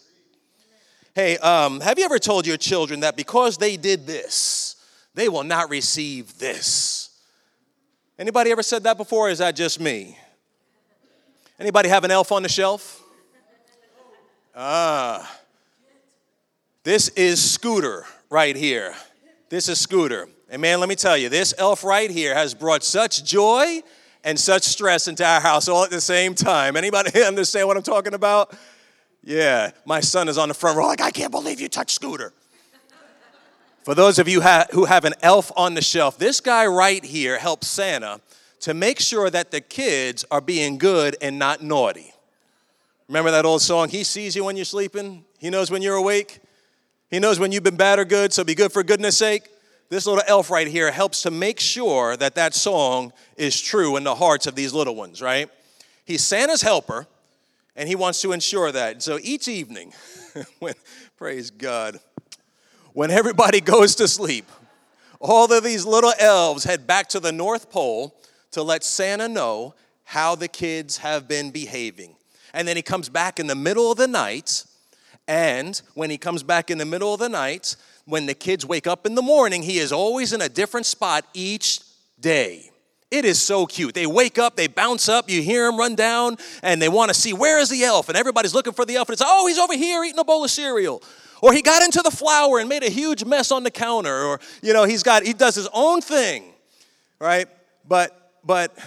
Hey, 1.13 1.37
um, 1.39 1.81
have 1.81 1.99
you 1.99 2.05
ever 2.05 2.17
told 2.17 2.47
your 2.47 2.55
children 2.55 3.01
that 3.01 3.17
because 3.17 3.57
they 3.57 3.75
did 3.75 4.07
this, 4.07 4.68
they 5.19 5.27
will 5.27 5.43
not 5.43 5.69
receive 5.69 6.37
this. 6.39 7.09
Anybody 8.17 8.51
ever 8.51 8.63
said 8.63 8.83
that 8.83 8.95
before? 8.95 9.27
Or 9.27 9.29
is 9.29 9.39
that 9.39 9.53
just 9.53 9.79
me? 9.79 10.17
Anybody 11.59 11.89
have 11.89 12.05
an 12.05 12.11
elf 12.11 12.31
on 12.31 12.41
the 12.41 12.47
shelf? 12.47 13.03
Ah. 14.55 15.39
This 16.83 17.09
is 17.09 17.51
Scooter 17.51 18.05
right 18.29 18.55
here. 18.55 18.95
This 19.49 19.67
is 19.67 19.77
Scooter. 19.77 20.29
And 20.49 20.61
man, 20.61 20.79
let 20.79 20.87
me 20.87 20.95
tell 20.95 21.17
you, 21.17 21.27
this 21.27 21.53
elf 21.57 21.83
right 21.83 22.09
here 22.09 22.33
has 22.33 22.53
brought 22.53 22.83
such 22.83 23.25
joy 23.25 23.81
and 24.23 24.39
such 24.39 24.63
stress 24.63 25.09
into 25.09 25.25
our 25.25 25.41
house 25.41 25.67
all 25.67 25.83
at 25.83 25.89
the 25.89 25.99
same 25.99 26.33
time. 26.33 26.77
Anybody 26.77 27.21
understand 27.25 27.67
what 27.67 27.75
I'm 27.75 27.83
talking 27.83 28.13
about? 28.13 28.57
Yeah, 29.21 29.71
my 29.85 29.99
son 29.99 30.29
is 30.29 30.37
on 30.37 30.47
the 30.47 30.53
front 30.53 30.77
row 30.77 30.87
like, 30.87 31.01
I 31.01 31.11
can't 31.11 31.31
believe 31.31 31.59
you 31.59 31.67
touched 31.67 31.91
Scooter. 31.91 32.33
For 33.89 33.95
those 33.95 34.19
of 34.19 34.27
you 34.27 34.41
who 34.71 34.85
have 34.85 35.03
an 35.03 35.15
elf 35.23 35.51
on 35.57 35.73
the 35.73 35.81
shelf, 35.81 36.19
this 36.19 36.41
guy 36.41 36.67
right 36.67 37.03
here 37.03 37.39
helps 37.39 37.65
Santa 37.65 38.21
to 38.59 38.75
make 38.75 38.99
sure 38.99 39.31
that 39.31 39.49
the 39.49 39.61
kids 39.61 40.23
are 40.29 40.41
being 40.41 40.77
good 40.77 41.17
and 41.23 41.39
not 41.39 41.63
naughty. 41.63 42.13
Remember 43.07 43.31
that 43.31 43.45
old 43.45 43.63
song, 43.63 43.89
He 43.89 44.03
sees 44.03 44.35
you 44.35 44.43
when 44.43 44.55
you're 44.55 44.65
sleeping, 44.65 45.25
He 45.39 45.49
knows 45.49 45.71
when 45.71 45.81
you're 45.81 45.95
awake, 45.95 46.39
He 47.09 47.17
knows 47.17 47.39
when 47.39 47.51
you've 47.51 47.63
been 47.63 47.77
bad 47.77 47.97
or 47.97 48.05
good, 48.05 48.31
so 48.31 48.43
be 48.43 48.53
good 48.53 48.71
for 48.71 48.83
goodness 48.83 49.17
sake. 49.17 49.49
This 49.89 50.05
little 50.05 50.23
elf 50.27 50.51
right 50.51 50.67
here 50.67 50.91
helps 50.91 51.23
to 51.23 51.31
make 51.31 51.59
sure 51.59 52.15
that 52.15 52.35
that 52.35 52.53
song 52.53 53.11
is 53.37 53.59
true 53.59 53.97
in 53.97 54.03
the 54.03 54.13
hearts 54.13 54.45
of 54.45 54.53
these 54.53 54.71
little 54.71 54.95
ones, 54.95 55.19
right? 55.19 55.49
He's 56.05 56.23
Santa's 56.23 56.61
helper, 56.61 57.07
and 57.75 57.89
he 57.89 57.95
wants 57.95 58.21
to 58.21 58.33
ensure 58.33 58.71
that. 58.71 59.01
So 59.01 59.17
each 59.23 59.47
evening, 59.47 59.93
when, 60.59 60.75
praise 61.17 61.49
God, 61.49 61.99
when 62.93 63.11
everybody 63.11 63.61
goes 63.75 63.95
to 63.95 64.07
sleep, 64.07 64.45
all 65.19 65.51
of 65.51 65.63
these 65.63 65.85
little 65.85 66.13
elves 66.19 66.63
head 66.63 66.87
back 66.87 67.09
to 67.09 67.19
the 67.19 67.31
North 67.31 67.69
Pole 67.69 68.15
to 68.51 68.63
let 68.63 68.83
Santa 68.83 69.27
know 69.27 69.75
how 70.05 70.35
the 70.35 70.47
kids 70.47 70.97
have 70.97 71.27
been 71.27 71.51
behaving. 71.51 72.15
And 72.53 72.67
then 72.67 72.75
he 72.75 72.81
comes 72.81 73.09
back 73.09 73.39
in 73.39 73.47
the 73.47 73.55
middle 73.55 73.91
of 73.91 73.97
the 73.97 74.07
night. 74.07 74.65
And 75.27 75.79
when 75.93 76.09
he 76.09 76.17
comes 76.17 76.41
back 76.41 76.71
in 76.71 76.79
the 76.79 76.85
middle 76.85 77.13
of 77.13 77.19
the 77.19 77.29
night, 77.29 77.75
when 78.05 78.25
the 78.25 78.33
kids 78.33 78.65
wake 78.65 78.87
up 78.87 79.05
in 79.05 79.13
the 79.13 79.21
morning, 79.21 79.61
he 79.61 79.77
is 79.77 79.91
always 79.91 80.33
in 80.33 80.41
a 80.41 80.49
different 80.49 80.87
spot 80.87 81.25
each 81.33 81.81
day. 82.19 82.68
It 83.11 83.25
is 83.25 83.41
so 83.41 83.65
cute. 83.65 83.95
They 83.95 84.05
wake 84.05 84.37
up, 84.37 84.55
they 84.55 84.67
bounce 84.67 85.09
up, 85.09 85.29
you 85.29 85.41
hear 85.41 85.65
them 85.65 85.77
run 85.77 85.95
down, 85.95 86.37
and 86.61 86.79
they 86.79 86.89
want 86.89 87.09
to 87.09 87.15
see 87.15 87.33
where 87.33 87.59
is 87.59 87.69
the 87.69 87.83
elf, 87.83 88.07
and 88.07 88.17
everybody's 88.17 88.53
looking 88.53 88.73
for 88.73 88.85
the 88.85 88.97
elf, 88.97 89.09
and 89.09 89.13
it's 89.13 89.23
oh, 89.25 89.47
he's 89.47 89.57
over 89.57 89.75
here 89.75 90.03
eating 90.03 90.19
a 90.19 90.23
bowl 90.23 90.43
of 90.43 90.51
cereal. 90.51 91.01
Or 91.41 91.53
he 91.53 91.61
got 91.61 91.81
into 91.81 92.01
the 92.01 92.11
flour 92.11 92.59
and 92.59 92.67
made 92.67 92.83
a 92.83 92.89
huge 92.89 93.23
mess 93.23 93.51
on 93.51 93.63
the 93.63 93.71
counter, 93.71 94.23
or 94.25 94.39
you 94.61 94.73
know, 94.73 94.83
he's 94.83 95.03
got 95.03 95.23
he 95.23 95.33
does 95.33 95.55
his 95.55 95.69
own 95.73 96.01
thing, 96.01 96.53
right? 97.19 97.47
But 97.87 98.33
but 98.43 98.77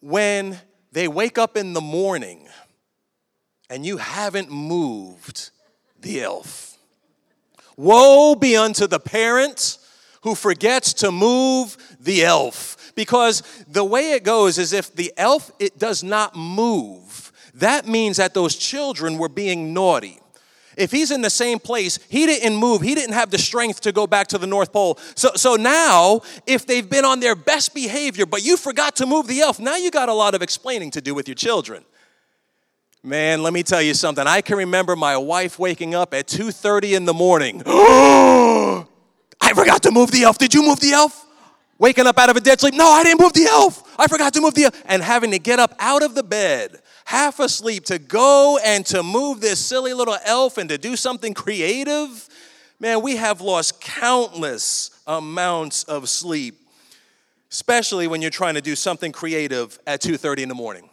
when 0.00 0.58
they 0.92 1.06
wake 1.06 1.38
up 1.38 1.56
in 1.56 1.72
the 1.72 1.80
morning 1.80 2.48
and 3.68 3.84
you 3.84 3.98
haven't 3.98 4.50
moved 4.50 5.50
the 6.00 6.22
elf, 6.22 6.78
woe 7.76 8.34
be 8.34 8.56
unto 8.56 8.86
the 8.86 8.98
parent 8.98 9.78
who 10.22 10.34
forgets 10.34 10.92
to 10.92 11.12
move 11.12 11.76
the 12.00 12.24
elf. 12.24 12.75
Because 12.96 13.42
the 13.68 13.84
way 13.84 14.12
it 14.12 14.24
goes 14.24 14.58
is 14.58 14.72
if 14.72 14.92
the 14.92 15.12
elf 15.16 15.52
it 15.60 15.78
does 15.78 16.02
not 16.02 16.34
move, 16.34 17.30
that 17.54 17.86
means 17.86 18.16
that 18.16 18.34
those 18.34 18.56
children 18.56 19.18
were 19.18 19.28
being 19.28 19.72
naughty. 19.72 20.18
If 20.76 20.90
he's 20.90 21.10
in 21.10 21.22
the 21.22 21.30
same 21.30 21.58
place, 21.58 21.98
he 22.08 22.26
didn't 22.26 22.56
move. 22.56 22.82
He 22.82 22.94
didn't 22.94 23.14
have 23.14 23.30
the 23.30 23.38
strength 23.38 23.80
to 23.82 23.92
go 23.92 24.06
back 24.06 24.26
to 24.28 24.38
the 24.38 24.46
North 24.46 24.72
Pole. 24.72 24.98
So, 25.14 25.30
so 25.34 25.56
now, 25.56 26.20
if 26.46 26.66
they've 26.66 26.88
been 26.88 27.04
on 27.04 27.20
their 27.20 27.34
best 27.34 27.74
behavior, 27.74 28.26
but 28.26 28.44
you 28.44 28.56
forgot 28.56 28.96
to 28.96 29.06
move 29.06 29.26
the 29.26 29.40
elf, 29.40 29.58
now 29.58 29.76
you 29.76 29.90
got 29.90 30.10
a 30.10 30.14
lot 30.14 30.34
of 30.34 30.42
explaining 30.42 30.90
to 30.92 31.00
do 31.00 31.14
with 31.14 31.28
your 31.28 31.34
children. 31.34 31.84
Man, 33.02 33.42
let 33.42 33.52
me 33.52 33.62
tell 33.62 33.80
you 33.80 33.94
something. 33.94 34.26
I 34.26 34.40
can 34.40 34.58
remember 34.58 34.96
my 34.96 35.16
wife 35.16 35.58
waking 35.58 35.94
up 35.94 36.12
at 36.12 36.26
2:30 36.26 36.94
in 36.94 37.04
the 37.04 37.14
morning. 37.14 37.62
I 37.66 38.84
forgot 39.54 39.82
to 39.84 39.90
move 39.90 40.10
the 40.10 40.24
elf. 40.24 40.38
Did 40.38 40.52
you 40.52 40.62
move 40.62 40.80
the 40.80 40.92
elf? 40.92 41.25
Waking 41.78 42.06
up 42.06 42.18
out 42.18 42.30
of 42.30 42.36
a 42.36 42.40
dead 42.40 42.58
sleep. 42.60 42.74
No, 42.74 42.90
I 42.90 43.02
didn't 43.02 43.20
move 43.20 43.34
the 43.34 43.44
elf. 43.44 43.82
I 43.98 44.06
forgot 44.06 44.32
to 44.34 44.40
move 44.40 44.54
the 44.54 44.64
elf. 44.64 44.82
And 44.86 45.02
having 45.02 45.30
to 45.32 45.38
get 45.38 45.58
up 45.58 45.74
out 45.78 46.02
of 46.02 46.14
the 46.14 46.22
bed 46.22 46.80
half 47.04 47.38
asleep 47.38 47.84
to 47.84 47.98
go 47.98 48.58
and 48.64 48.84
to 48.86 49.02
move 49.02 49.40
this 49.40 49.64
silly 49.64 49.92
little 49.94 50.16
elf 50.24 50.58
and 50.58 50.68
to 50.68 50.78
do 50.78 50.96
something 50.96 51.34
creative, 51.34 52.28
man, 52.80 53.02
we 53.02 53.16
have 53.16 53.40
lost 53.40 53.80
countless 53.80 54.90
amounts 55.06 55.84
of 55.84 56.08
sleep, 56.08 56.56
especially 57.50 58.08
when 58.08 58.22
you're 58.22 58.30
trying 58.30 58.54
to 58.54 58.60
do 58.60 58.74
something 58.74 59.12
creative 59.12 59.78
at 59.86 60.00
2:30 60.00 60.42
in 60.42 60.48
the 60.48 60.54
morning. 60.54 60.90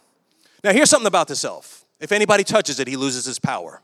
Now, 0.62 0.72
here's 0.72 0.88
something 0.88 1.06
about 1.06 1.28
this 1.28 1.44
elf. 1.44 1.84
If 1.98 2.12
anybody 2.12 2.44
touches 2.44 2.78
it, 2.78 2.88
he 2.88 2.96
loses 2.96 3.24
his 3.24 3.38
power. 3.38 3.82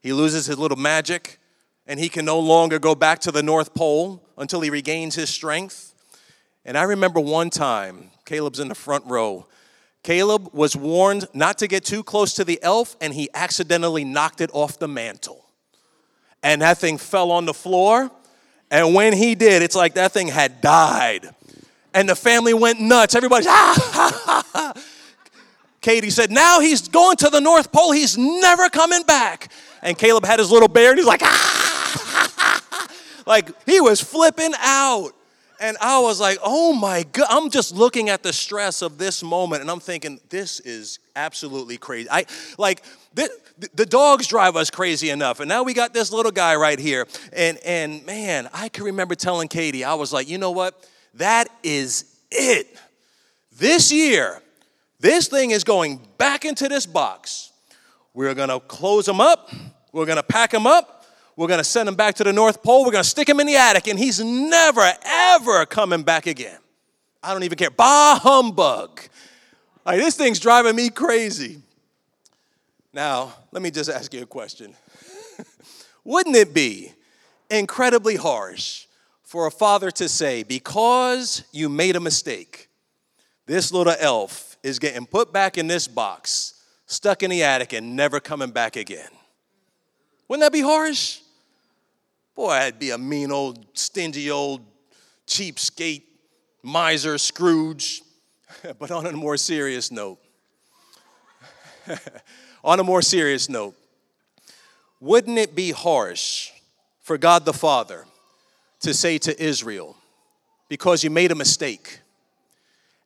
He 0.00 0.12
loses 0.12 0.46
his 0.46 0.58
little 0.58 0.76
magic, 0.76 1.38
and 1.86 2.00
he 2.00 2.08
can 2.08 2.24
no 2.24 2.38
longer 2.38 2.78
go 2.78 2.94
back 2.94 3.20
to 3.20 3.32
the 3.32 3.42
North 3.42 3.74
Pole 3.74 4.22
until 4.36 4.60
he 4.60 4.70
regains 4.70 5.14
his 5.14 5.30
strength. 5.30 5.93
And 6.64 6.78
I 6.78 6.82
remember 6.84 7.20
one 7.20 7.50
time, 7.50 8.10
Caleb's 8.24 8.60
in 8.60 8.68
the 8.68 8.74
front 8.74 9.04
row, 9.06 9.46
Caleb 10.02 10.50
was 10.52 10.76
warned 10.76 11.26
not 11.32 11.58
to 11.58 11.66
get 11.66 11.84
too 11.84 12.02
close 12.02 12.34
to 12.34 12.44
the 12.44 12.62
elf, 12.62 12.96
and 13.00 13.14
he 13.14 13.30
accidentally 13.34 14.04
knocked 14.04 14.40
it 14.40 14.50
off 14.52 14.78
the 14.78 14.88
mantle. 14.88 15.44
And 16.42 16.60
that 16.60 16.78
thing 16.78 16.98
fell 16.98 17.30
on 17.30 17.46
the 17.46 17.54
floor. 17.54 18.10
And 18.70 18.94
when 18.94 19.14
he 19.14 19.34
did, 19.34 19.62
it's 19.62 19.74
like 19.74 19.94
that 19.94 20.12
thing 20.12 20.28
had 20.28 20.60
died. 20.60 21.30
And 21.94 22.08
the 22.08 22.16
family 22.16 22.52
went 22.52 22.80
nuts. 22.80 23.14
Everybody's, 23.14 23.46
ah, 23.46 23.74
ha, 23.76 24.22
ha, 24.24 24.44
ha. 24.52 24.82
Katie 25.80 26.10
said, 26.10 26.30
Now 26.30 26.60
he's 26.60 26.88
going 26.88 27.16
to 27.18 27.30
the 27.30 27.40
North 27.40 27.70
Pole. 27.70 27.92
He's 27.92 28.16
never 28.18 28.68
coming 28.68 29.02
back. 29.02 29.50
And 29.82 29.98
Caleb 29.98 30.24
had 30.24 30.38
his 30.38 30.50
little 30.50 30.68
bear, 30.68 30.90
and 30.90 30.98
he's 30.98 31.06
like, 31.06 31.20
ah, 31.22 32.88
like 33.26 33.50
he 33.66 33.80
was 33.80 34.00
flipping 34.00 34.52
out. 34.58 35.12
And 35.60 35.76
I 35.80 36.00
was 36.00 36.20
like, 36.20 36.38
oh 36.42 36.72
my 36.72 37.04
God. 37.04 37.26
I'm 37.30 37.50
just 37.50 37.74
looking 37.74 38.08
at 38.08 38.22
the 38.22 38.32
stress 38.32 38.82
of 38.82 38.98
this 38.98 39.22
moment 39.22 39.62
and 39.62 39.70
I'm 39.70 39.80
thinking, 39.80 40.20
this 40.28 40.60
is 40.60 40.98
absolutely 41.16 41.76
crazy. 41.76 42.08
I 42.10 42.26
like 42.58 42.82
the, 43.14 43.30
the 43.74 43.86
dogs 43.86 44.26
drive 44.26 44.56
us 44.56 44.70
crazy 44.70 45.10
enough. 45.10 45.40
And 45.40 45.48
now 45.48 45.62
we 45.62 45.74
got 45.74 45.94
this 45.94 46.12
little 46.12 46.32
guy 46.32 46.56
right 46.56 46.78
here. 46.78 47.06
And 47.32 47.58
and 47.58 48.04
man, 48.06 48.48
I 48.52 48.68
can 48.68 48.84
remember 48.84 49.14
telling 49.14 49.48
Katie, 49.48 49.84
I 49.84 49.94
was 49.94 50.12
like, 50.12 50.28
you 50.28 50.38
know 50.38 50.50
what? 50.50 50.88
That 51.14 51.48
is 51.62 52.16
it. 52.30 52.78
This 53.56 53.92
year, 53.92 54.42
this 55.00 55.28
thing 55.28 55.50
is 55.50 55.64
going 55.64 56.00
back 56.18 56.44
into 56.44 56.68
this 56.68 56.86
box. 56.86 57.52
We're 58.12 58.34
gonna 58.34 58.60
close 58.60 59.06
them 59.06 59.20
up, 59.20 59.50
we're 59.92 60.06
gonna 60.06 60.22
pack 60.22 60.50
them 60.50 60.66
up, 60.66 60.93
we're 61.36 61.48
going 61.48 61.58
to 61.58 61.64
send 61.64 61.88
him 61.88 61.96
back 61.96 62.14
to 62.16 62.24
the 62.24 62.32
North 62.32 62.62
Pole. 62.62 62.84
We're 62.84 62.92
going 62.92 63.04
to 63.04 63.10
stick 63.10 63.28
him 63.28 63.40
in 63.40 63.46
the 63.46 63.56
attic, 63.56 63.88
and 63.88 63.98
he's 63.98 64.22
never, 64.22 64.92
ever 65.04 65.66
coming 65.66 66.02
back 66.02 66.26
again. 66.26 66.58
I 67.22 67.32
don't 67.32 67.42
even 67.42 67.58
care. 67.58 67.70
Bah 67.70 68.18
humbug. 68.22 69.00
Like, 69.84 69.98
this 69.98 70.16
thing's 70.16 70.38
driving 70.38 70.76
me 70.76 70.90
crazy. 70.90 71.60
Now, 72.92 73.34
let 73.50 73.62
me 73.62 73.70
just 73.70 73.90
ask 73.90 74.14
you 74.14 74.22
a 74.22 74.26
question. 74.26 74.74
Wouldn't 76.04 76.36
it 76.36 76.54
be 76.54 76.92
incredibly 77.50 78.16
harsh 78.16 78.86
for 79.22 79.46
a 79.46 79.50
father 79.50 79.90
to 79.90 80.08
say, 80.08 80.44
because 80.44 81.42
you 81.50 81.68
made 81.68 81.96
a 81.96 82.00
mistake, 82.00 82.68
this 83.46 83.72
little 83.72 83.94
elf 83.98 84.56
is 84.62 84.78
getting 84.78 85.06
put 85.06 85.32
back 85.32 85.58
in 85.58 85.66
this 85.66 85.88
box, 85.88 86.62
stuck 86.86 87.22
in 87.24 87.30
the 87.30 87.42
attic, 87.42 87.72
and 87.72 87.96
never 87.96 88.20
coming 88.20 88.50
back 88.50 88.76
again? 88.76 89.10
Wouldn't 90.28 90.42
that 90.44 90.52
be 90.52 90.62
harsh? 90.62 91.20
Boy, 92.34 92.50
I'd 92.50 92.78
be 92.78 92.90
a 92.90 92.98
mean 92.98 93.30
old, 93.30 93.64
stingy 93.74 94.30
old 94.30 94.62
cheapskate, 95.26 96.02
miser, 96.62 97.18
Scrooge. 97.18 98.02
but 98.78 98.90
on 98.90 99.06
a 99.06 99.12
more 99.12 99.36
serious 99.36 99.90
note, 99.90 100.18
on 102.64 102.80
a 102.80 102.84
more 102.84 103.02
serious 103.02 103.48
note, 103.48 103.74
wouldn't 105.00 105.38
it 105.38 105.54
be 105.54 105.70
harsh 105.70 106.50
for 107.02 107.18
God 107.18 107.44
the 107.44 107.52
Father 107.52 108.06
to 108.80 108.94
say 108.94 109.18
to 109.18 109.42
Israel, 109.42 109.96
because 110.68 111.04
you 111.04 111.10
made 111.10 111.30
a 111.30 111.34
mistake 111.34 112.00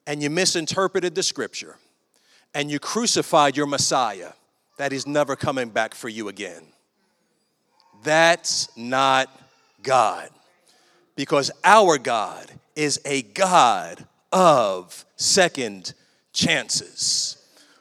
and 0.06 0.22
you 0.22 0.30
misinterpreted 0.30 1.14
the 1.14 1.22
scripture 1.22 1.76
and 2.54 2.70
you 2.70 2.78
crucified 2.78 3.56
your 3.56 3.66
Messiah, 3.66 4.32
that 4.78 4.92
he's 4.92 5.06
never 5.06 5.36
coming 5.36 5.68
back 5.68 5.94
for 5.94 6.08
you 6.08 6.28
again? 6.28 6.62
That's 8.02 8.68
not 8.76 9.28
God. 9.82 10.30
Because 11.16 11.50
our 11.64 11.98
God 11.98 12.50
is 12.76 13.00
a 13.04 13.22
God 13.22 14.06
of 14.32 15.04
second 15.16 15.94
chances. 16.32 17.36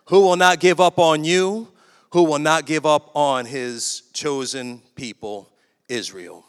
Who 0.08 0.22
will 0.22 0.38
not 0.38 0.60
give 0.60 0.80
up 0.80 0.98
on 0.98 1.24
you? 1.24 1.68
Who 2.12 2.24
will 2.24 2.40
not 2.40 2.66
give 2.66 2.86
up 2.86 3.16
on 3.16 3.46
his 3.46 4.04
chosen 4.14 4.82
people, 4.96 5.50
Israel? 5.90 6.46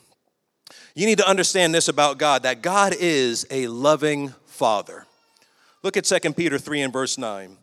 You 0.95 1.07
need 1.07 1.19
to 1.19 1.29
understand 1.29 1.75
this 1.75 1.89
about 1.89 2.19
God 2.19 2.45
that 2.45 2.63
God 2.63 2.95
is 2.99 3.47
a 3.51 3.67
loving 3.67 4.35
Father. 4.47 5.05
Look 5.83 5.97
at 5.97 6.05
2 6.05 6.33
Peter 6.33 6.59
3 6.59 6.83
and 6.83 6.93
verse 6.93 7.19
9. 7.19 7.57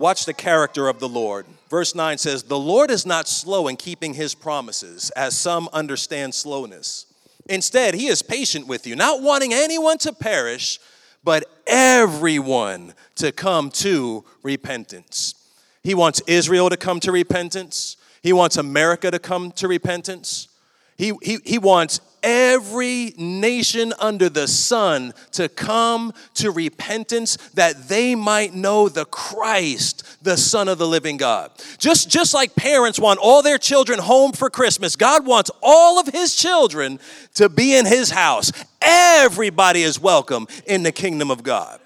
Watch 0.00 0.24
the 0.24 0.32
character 0.32 0.88
of 0.88 0.98
the 0.98 1.10
Lord. 1.10 1.44
Verse 1.68 1.94
9 1.94 2.16
says, 2.16 2.44
The 2.44 2.58
Lord 2.58 2.90
is 2.90 3.04
not 3.04 3.28
slow 3.28 3.68
in 3.68 3.76
keeping 3.76 4.14
his 4.14 4.34
promises, 4.34 5.10
as 5.10 5.36
some 5.36 5.68
understand 5.74 6.34
slowness. 6.34 7.04
Instead, 7.50 7.92
he 7.92 8.06
is 8.06 8.22
patient 8.22 8.66
with 8.66 8.86
you, 8.86 8.96
not 8.96 9.20
wanting 9.20 9.52
anyone 9.52 9.98
to 9.98 10.14
perish, 10.14 10.80
but 11.22 11.44
everyone 11.66 12.94
to 13.16 13.30
come 13.30 13.68
to 13.72 14.24
repentance. 14.42 15.34
He 15.82 15.94
wants 15.94 16.22
Israel 16.26 16.70
to 16.70 16.78
come 16.78 16.98
to 17.00 17.12
repentance. 17.12 17.98
He 18.22 18.32
wants 18.32 18.56
America 18.56 19.10
to 19.10 19.18
come 19.18 19.52
to 19.52 19.68
repentance. 19.68 20.48
He, 20.96 21.12
he, 21.20 21.40
he 21.44 21.58
wants 21.58 22.00
every 22.22 23.14
nation 23.16 23.92
under 23.98 24.28
the 24.28 24.48
sun 24.48 25.12
to 25.32 25.48
come 25.48 26.12
to 26.34 26.50
repentance 26.50 27.36
that 27.54 27.88
they 27.88 28.14
might 28.14 28.54
know 28.54 28.88
the 28.88 29.04
Christ, 29.04 30.22
the 30.22 30.36
Son 30.36 30.68
of 30.68 30.78
the 30.78 30.86
living 30.86 31.16
God. 31.16 31.50
Just, 31.78 32.08
just 32.08 32.34
like 32.34 32.54
parents 32.54 32.98
want 32.98 33.18
all 33.20 33.42
their 33.42 33.58
children 33.58 33.98
home 33.98 34.32
for 34.32 34.50
Christmas, 34.50 34.96
God 34.96 35.26
wants 35.26 35.50
all 35.62 35.98
of 35.98 36.08
his 36.08 36.34
children 36.34 37.00
to 37.34 37.48
be 37.48 37.76
in 37.76 37.86
his 37.86 38.10
house. 38.10 38.52
Everybody 38.82 39.82
is 39.82 40.00
welcome 40.00 40.46
in 40.66 40.82
the 40.82 40.92
kingdom 40.92 41.30
of 41.30 41.42
God. 41.42 41.80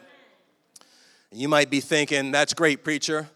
You 1.33 1.49
might 1.49 1.69
be 1.69 1.81
thinking, 1.81 2.31
that's 2.31 2.55
great, 2.55 2.85
preacher 2.85 3.29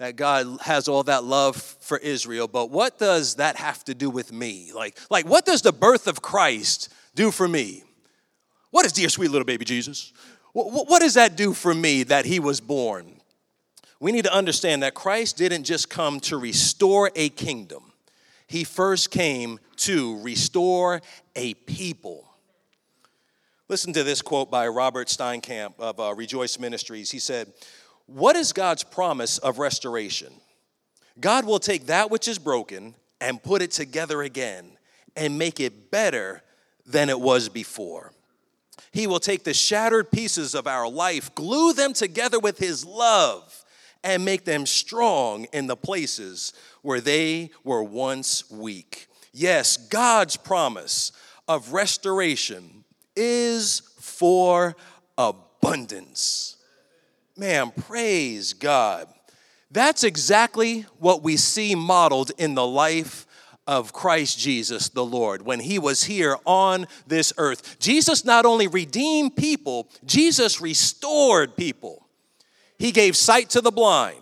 that 0.00 0.16
God 0.16 0.62
has 0.62 0.88
all 0.88 1.02
that 1.02 1.24
love 1.24 1.56
for 1.56 1.98
Israel, 1.98 2.48
but 2.48 2.70
what 2.70 2.98
does 2.98 3.34
that 3.34 3.56
have 3.56 3.84
to 3.84 3.94
do 3.94 4.08
with 4.08 4.32
me? 4.32 4.72
Like, 4.74 4.98
like 5.10 5.26
what 5.26 5.44
does 5.44 5.60
the 5.60 5.74
birth 5.74 6.06
of 6.06 6.22
Christ 6.22 6.90
do 7.14 7.30
for 7.30 7.46
me? 7.46 7.84
What 8.70 8.86
is 8.86 8.92
dear 8.92 9.10
sweet 9.10 9.30
little 9.30 9.44
baby 9.44 9.66
Jesus? 9.66 10.14
What, 10.54 10.88
what 10.88 11.00
does 11.00 11.14
that 11.14 11.36
do 11.36 11.52
for 11.52 11.74
me 11.74 12.02
that 12.04 12.24
he 12.24 12.40
was 12.40 12.62
born? 12.62 13.20
We 14.00 14.10
need 14.10 14.24
to 14.24 14.34
understand 14.34 14.82
that 14.82 14.94
Christ 14.94 15.36
didn't 15.36 15.64
just 15.64 15.90
come 15.90 16.18
to 16.20 16.38
restore 16.38 17.10
a 17.14 17.28
kingdom. 17.28 17.92
He 18.46 18.64
first 18.64 19.10
came 19.10 19.60
to 19.76 20.18
restore 20.22 21.02
a 21.36 21.52
people. 21.52 22.26
Listen 23.68 23.92
to 23.92 24.02
this 24.02 24.22
quote 24.22 24.50
by 24.50 24.66
Robert 24.66 25.08
Steinkamp 25.08 25.74
of 25.78 26.00
uh, 26.00 26.14
Rejoice 26.14 26.58
Ministries. 26.58 27.10
He 27.10 27.18
said, 27.18 27.52
what 28.12 28.36
is 28.36 28.52
God's 28.52 28.82
promise 28.82 29.38
of 29.38 29.58
restoration? 29.58 30.32
God 31.18 31.44
will 31.44 31.58
take 31.58 31.86
that 31.86 32.10
which 32.10 32.28
is 32.28 32.38
broken 32.38 32.94
and 33.20 33.42
put 33.42 33.62
it 33.62 33.70
together 33.70 34.22
again 34.22 34.72
and 35.16 35.38
make 35.38 35.60
it 35.60 35.90
better 35.90 36.42
than 36.86 37.08
it 37.08 37.20
was 37.20 37.48
before. 37.48 38.12
He 38.92 39.06
will 39.06 39.20
take 39.20 39.44
the 39.44 39.54
shattered 39.54 40.10
pieces 40.10 40.54
of 40.54 40.66
our 40.66 40.88
life, 40.88 41.34
glue 41.34 41.72
them 41.72 41.92
together 41.92 42.40
with 42.40 42.58
His 42.58 42.84
love, 42.84 43.64
and 44.02 44.24
make 44.24 44.44
them 44.44 44.66
strong 44.66 45.44
in 45.52 45.66
the 45.66 45.76
places 45.76 46.52
where 46.82 47.00
they 47.00 47.50
were 47.62 47.84
once 47.84 48.50
weak. 48.50 49.06
Yes, 49.32 49.76
God's 49.76 50.36
promise 50.36 51.12
of 51.46 51.72
restoration 51.72 52.84
is 53.14 53.82
for 54.00 54.74
abundance. 55.16 56.56
Man, 57.40 57.70
praise 57.70 58.52
God. 58.52 59.08
That's 59.70 60.04
exactly 60.04 60.82
what 60.98 61.22
we 61.22 61.38
see 61.38 61.74
modeled 61.74 62.32
in 62.36 62.54
the 62.54 62.66
life 62.66 63.26
of 63.66 63.94
Christ 63.94 64.38
Jesus 64.38 64.90
the 64.90 65.06
Lord 65.06 65.40
when 65.40 65.58
he 65.58 65.78
was 65.78 66.04
here 66.04 66.36
on 66.44 66.86
this 67.06 67.32
earth. 67.38 67.78
Jesus 67.78 68.26
not 68.26 68.44
only 68.44 68.68
redeemed 68.68 69.36
people, 69.36 69.88
Jesus 70.04 70.60
restored 70.60 71.56
people. 71.56 72.06
He 72.78 72.92
gave 72.92 73.16
sight 73.16 73.48
to 73.50 73.62
the 73.62 73.72
blind, 73.72 74.19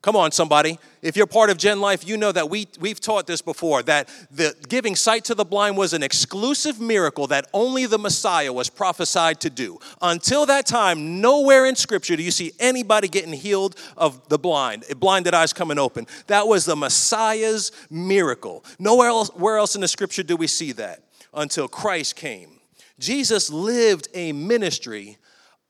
Come 0.00 0.14
on, 0.14 0.30
somebody. 0.30 0.78
If 1.02 1.16
you're 1.16 1.26
part 1.26 1.50
of 1.50 1.58
Gen 1.58 1.80
Life, 1.80 2.06
you 2.06 2.16
know 2.16 2.30
that 2.30 2.48
we, 2.48 2.68
we've 2.78 3.00
taught 3.00 3.26
this 3.26 3.42
before 3.42 3.82
that 3.84 4.08
the 4.30 4.54
giving 4.68 4.94
sight 4.94 5.24
to 5.24 5.34
the 5.34 5.44
blind 5.44 5.76
was 5.76 5.92
an 5.92 6.04
exclusive 6.04 6.80
miracle 6.80 7.26
that 7.28 7.48
only 7.52 7.84
the 7.86 7.98
Messiah 7.98 8.52
was 8.52 8.70
prophesied 8.70 9.40
to 9.40 9.50
do. 9.50 9.80
Until 10.00 10.46
that 10.46 10.66
time, 10.66 11.20
nowhere 11.20 11.66
in 11.66 11.74
Scripture 11.74 12.14
do 12.14 12.22
you 12.22 12.30
see 12.30 12.52
anybody 12.60 13.08
getting 13.08 13.32
healed 13.32 13.74
of 13.96 14.28
the 14.28 14.38
blind, 14.38 14.84
blinded 14.98 15.34
eyes 15.34 15.52
coming 15.52 15.78
open. 15.78 16.06
That 16.28 16.46
was 16.46 16.64
the 16.64 16.76
Messiah's 16.76 17.72
miracle. 17.90 18.64
Nowhere 18.78 19.08
else, 19.08 19.30
where 19.34 19.58
else 19.58 19.74
in 19.74 19.80
the 19.80 19.88
Scripture 19.88 20.22
do 20.22 20.36
we 20.36 20.46
see 20.46 20.70
that 20.72 21.02
until 21.34 21.66
Christ 21.66 22.14
came. 22.14 22.60
Jesus 23.00 23.50
lived 23.50 24.08
a 24.14 24.32
ministry 24.32 25.18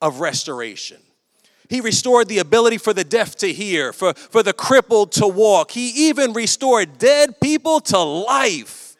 of 0.02 0.20
restoration. 0.20 0.98
He 1.68 1.80
restored 1.80 2.28
the 2.28 2.38
ability 2.38 2.78
for 2.78 2.94
the 2.94 3.04
deaf 3.04 3.36
to 3.36 3.52
hear, 3.52 3.92
for, 3.92 4.14
for 4.14 4.42
the 4.42 4.54
crippled 4.54 5.12
to 5.12 5.26
walk. 5.26 5.70
He 5.70 6.08
even 6.08 6.32
restored 6.32 6.98
dead 6.98 7.40
people 7.40 7.80
to 7.80 7.98
life. 7.98 8.96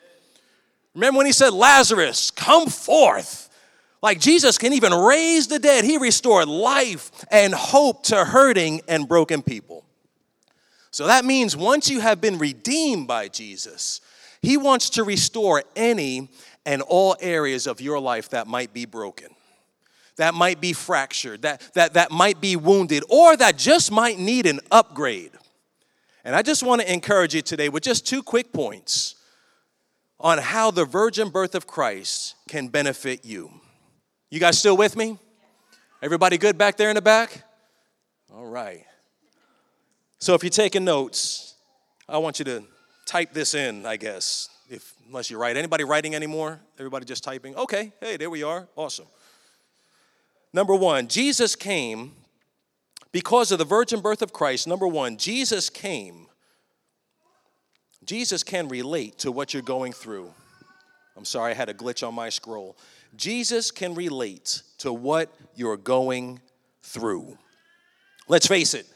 Remember 0.95 1.19
when 1.19 1.27
he 1.27 1.33
said, 1.33 1.53
Lazarus, 1.53 2.31
come 2.31 2.69
forth? 2.69 3.49
Like 4.03 4.21
Jesus 4.21 4.59
can 4.59 4.73
even 4.75 4.93
raise 4.93 5.49
the 5.49 5.59
dead. 5.59 5.85
He 5.85 5.97
restored 5.97 6.47
life 6.47 7.11
and 7.31 7.55
hope 7.55 8.05
to 8.05 8.25
hurting 8.25 8.83
and 8.87 9.09
broken 9.09 9.43
people. 9.43 9.85
So 10.91 11.07
that 11.07 11.25
means 11.25 11.57
once 11.57 11.89
you 11.89 12.01
have 12.01 12.21
been 12.21 12.39
redeemed 12.39 13.09
by 13.09 13.29
Jesus, 13.29 14.01
he 14.43 14.57
wants 14.57 14.91
to 14.91 15.05
restore 15.05 15.65
any 15.75 16.29
and 16.67 16.83
all 16.83 17.17
areas 17.21 17.67
of 17.67 17.81
your 17.81 17.99
life 17.99 18.31
that 18.31 18.47
might 18.47 18.75
be 18.75 18.85
broken 18.85 19.29
that 20.19 20.35
might 20.35 20.61
be 20.61 20.73
fractured, 20.73 21.43
that, 21.43 21.63
that, 21.75 21.95
that 21.95 22.11
might 22.11 22.41
be 22.41 22.55
wounded, 22.55 23.03
or 23.09 23.37
that 23.37 23.57
just 23.57 23.91
might 23.91 24.19
need 24.19 24.47
an 24.47 24.61
upgrade. 24.71 25.33
And 26.25 26.37
I 26.37 26.43
just 26.43 26.63
want 26.63 26.83
to 26.83 26.93
encourage 26.93 27.35
you 27.35 27.43
today 27.43 27.69
with 27.69 27.83
just 27.83 28.07
two 28.07 28.23
quick 28.23 28.53
points 28.53 29.15
on 30.21 30.39
how 30.39 30.71
the 30.71 30.85
virgin 30.85 31.31
birth 31.31 31.55
of 31.55 31.67
Christ 31.67 32.35
can 32.49 32.69
benefit 32.69 33.25
you. 33.25 33.51
You 34.31 34.41
guys 34.41 34.59
still 34.59 34.77
with 34.77 34.97
me? 34.97 35.19
Everybody 36.03 36.37
good 36.37 36.59
back 36.59 36.77
there 36.77 36.91
in 36.91 36.97
the 36.97 37.03
back? 37.03 37.45
All 38.35 38.47
right. 38.47 38.85
So 40.19 40.35
if 40.35 40.43
you're 40.43 40.51
taking 40.51 40.85
notes, 40.85 41.55
I 42.09 42.19
want 42.19 42.39
you 42.41 42.45
to 42.47 42.65
type 43.07 43.33
this 43.33 43.55
in, 43.55 43.87
I 43.87 43.97
guess, 43.97 44.49
if 44.69 44.93
unless 45.07 45.31
you 45.31 45.39
write. 45.39 45.57
Anybody 45.57 45.85
writing 45.85 46.15
anymore? 46.15 46.61
Everybody 46.79 47.07
just 47.07 47.25
typing? 47.25 47.57
Okay, 47.57 47.93
hey, 48.01 48.17
there 48.17 48.31
we 48.31 48.43
are. 48.43 48.69
Awesome. 48.77 49.07
Number 50.53 50.75
one, 50.75 51.09
Jesus 51.09 51.55
came 51.55 52.13
because 53.13 53.53
of 53.53 53.59
the 53.59 53.65
virgin 53.65 54.01
birth 54.01 54.23
of 54.23 54.33
Christ. 54.33 54.67
Number 54.67 54.87
one, 54.87 55.17
Jesus 55.17 55.71
came. 55.71 56.27
Jesus 58.05 58.43
can 58.43 58.69
relate 58.69 59.19
to 59.19 59.31
what 59.31 59.53
you're 59.53 59.63
going 59.63 59.93
through. 59.93 60.33
I'm 61.17 61.25
sorry, 61.25 61.53
I 61.53 61.55
had 61.55 61.69
a 61.69 61.75
glitch 61.75 62.07
on 62.07 62.15
my 62.15 62.29
scroll. 62.29 62.77
Jesus 63.17 63.71
can 63.71 63.95
relate 63.95 64.63
to 64.79 64.93
what 64.93 65.35
you're 65.55 65.77
going 65.77 66.41
through. 66.83 67.37
Let's 68.29 68.47
face 68.47 68.73
it. 68.75 68.87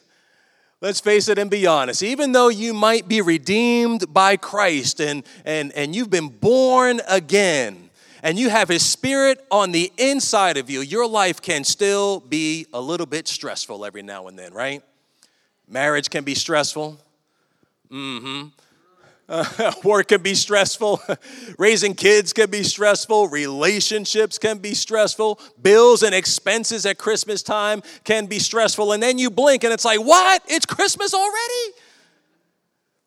Let's 0.81 1.01
face 1.01 1.29
it 1.29 1.39
and 1.39 1.51
be 1.51 1.67
honest. 1.67 2.03
Even 2.03 2.33
though 2.33 2.49
you 2.49 2.75
might 2.75 3.07
be 3.07 3.21
redeemed 3.21 4.13
by 4.13 4.37
Christ 4.37 5.01
and, 5.01 5.25
and, 5.45 5.73
and 5.73 5.95
you've 5.95 6.11
been 6.11 6.29
born 6.29 7.01
again, 7.09 7.82
and 8.23 8.39
you 8.39 8.49
have 8.51 8.69
His 8.69 8.85
Spirit 8.85 9.45
on 9.51 9.73
the 9.73 9.93
inside 9.99 10.57
of 10.57 10.71
you, 10.71 10.81
your 10.81 11.07
life 11.07 11.43
can 11.43 11.65
still 11.65 12.21
be 12.21 12.67
a 12.73 12.81
little 12.81 13.07
bit 13.07 13.27
stressful 13.27 13.85
every 13.85 14.03
now 14.03 14.29
and 14.29 14.39
then, 14.39 14.55
right? 14.55 14.83
Marriage 15.69 16.09
can 16.09 16.23
be 16.23 16.35
stressful. 16.35 16.99
Mm-hmm. 17.91 18.49
Uh, 19.29 19.73
work 19.85 20.09
can 20.09 20.23
be 20.23 20.35
stressful. 20.35 21.01
Raising 21.59 21.95
kids 21.95 22.33
can 22.33 22.51
be 22.51 22.63
stressful. 22.63 23.29
Relationships 23.29 24.39
can 24.39 24.59
be 24.59 24.75
stressful. 24.75 25.41
Bills 25.61 26.03
and 26.03 26.15
expenses 26.15 26.87
at 26.87 26.99
Christmas 26.99 27.43
time 27.43 27.83
can 28.05 28.27
be 28.27 28.39
stressful. 28.39 28.93
And 28.93 29.03
then 29.03 29.19
you 29.19 29.31
blink 29.31 29.65
and 29.65 29.73
it's 29.73 29.85
like, 29.85 30.01
what? 30.01 30.43
It's 30.49 30.67
Christmas 30.67 31.15
already? 31.15 31.75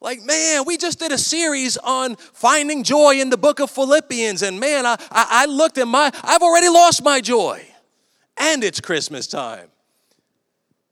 Like, 0.05 0.21
man, 0.21 0.65
we 0.67 0.77
just 0.77 0.99
did 0.99 1.11
a 1.11 1.17
series 1.17 1.77
on 1.77 2.15
finding 2.15 2.83
joy 2.83 3.15
in 3.19 3.31
the 3.31 3.37
book 3.37 3.59
of 3.59 3.71
Philippians, 3.71 4.43
and 4.43 4.59
man, 4.59 4.85
I, 4.85 4.97
I, 5.09 5.27
I 5.31 5.45
looked 5.47 5.79
at 5.79 5.87
my, 5.87 6.11
I've 6.21 6.43
already 6.43 6.69
lost 6.69 7.03
my 7.03 7.19
joy. 7.21 7.65
And 8.37 8.63
it's 8.63 8.79
Christmas 8.79 9.25
time. 9.25 9.67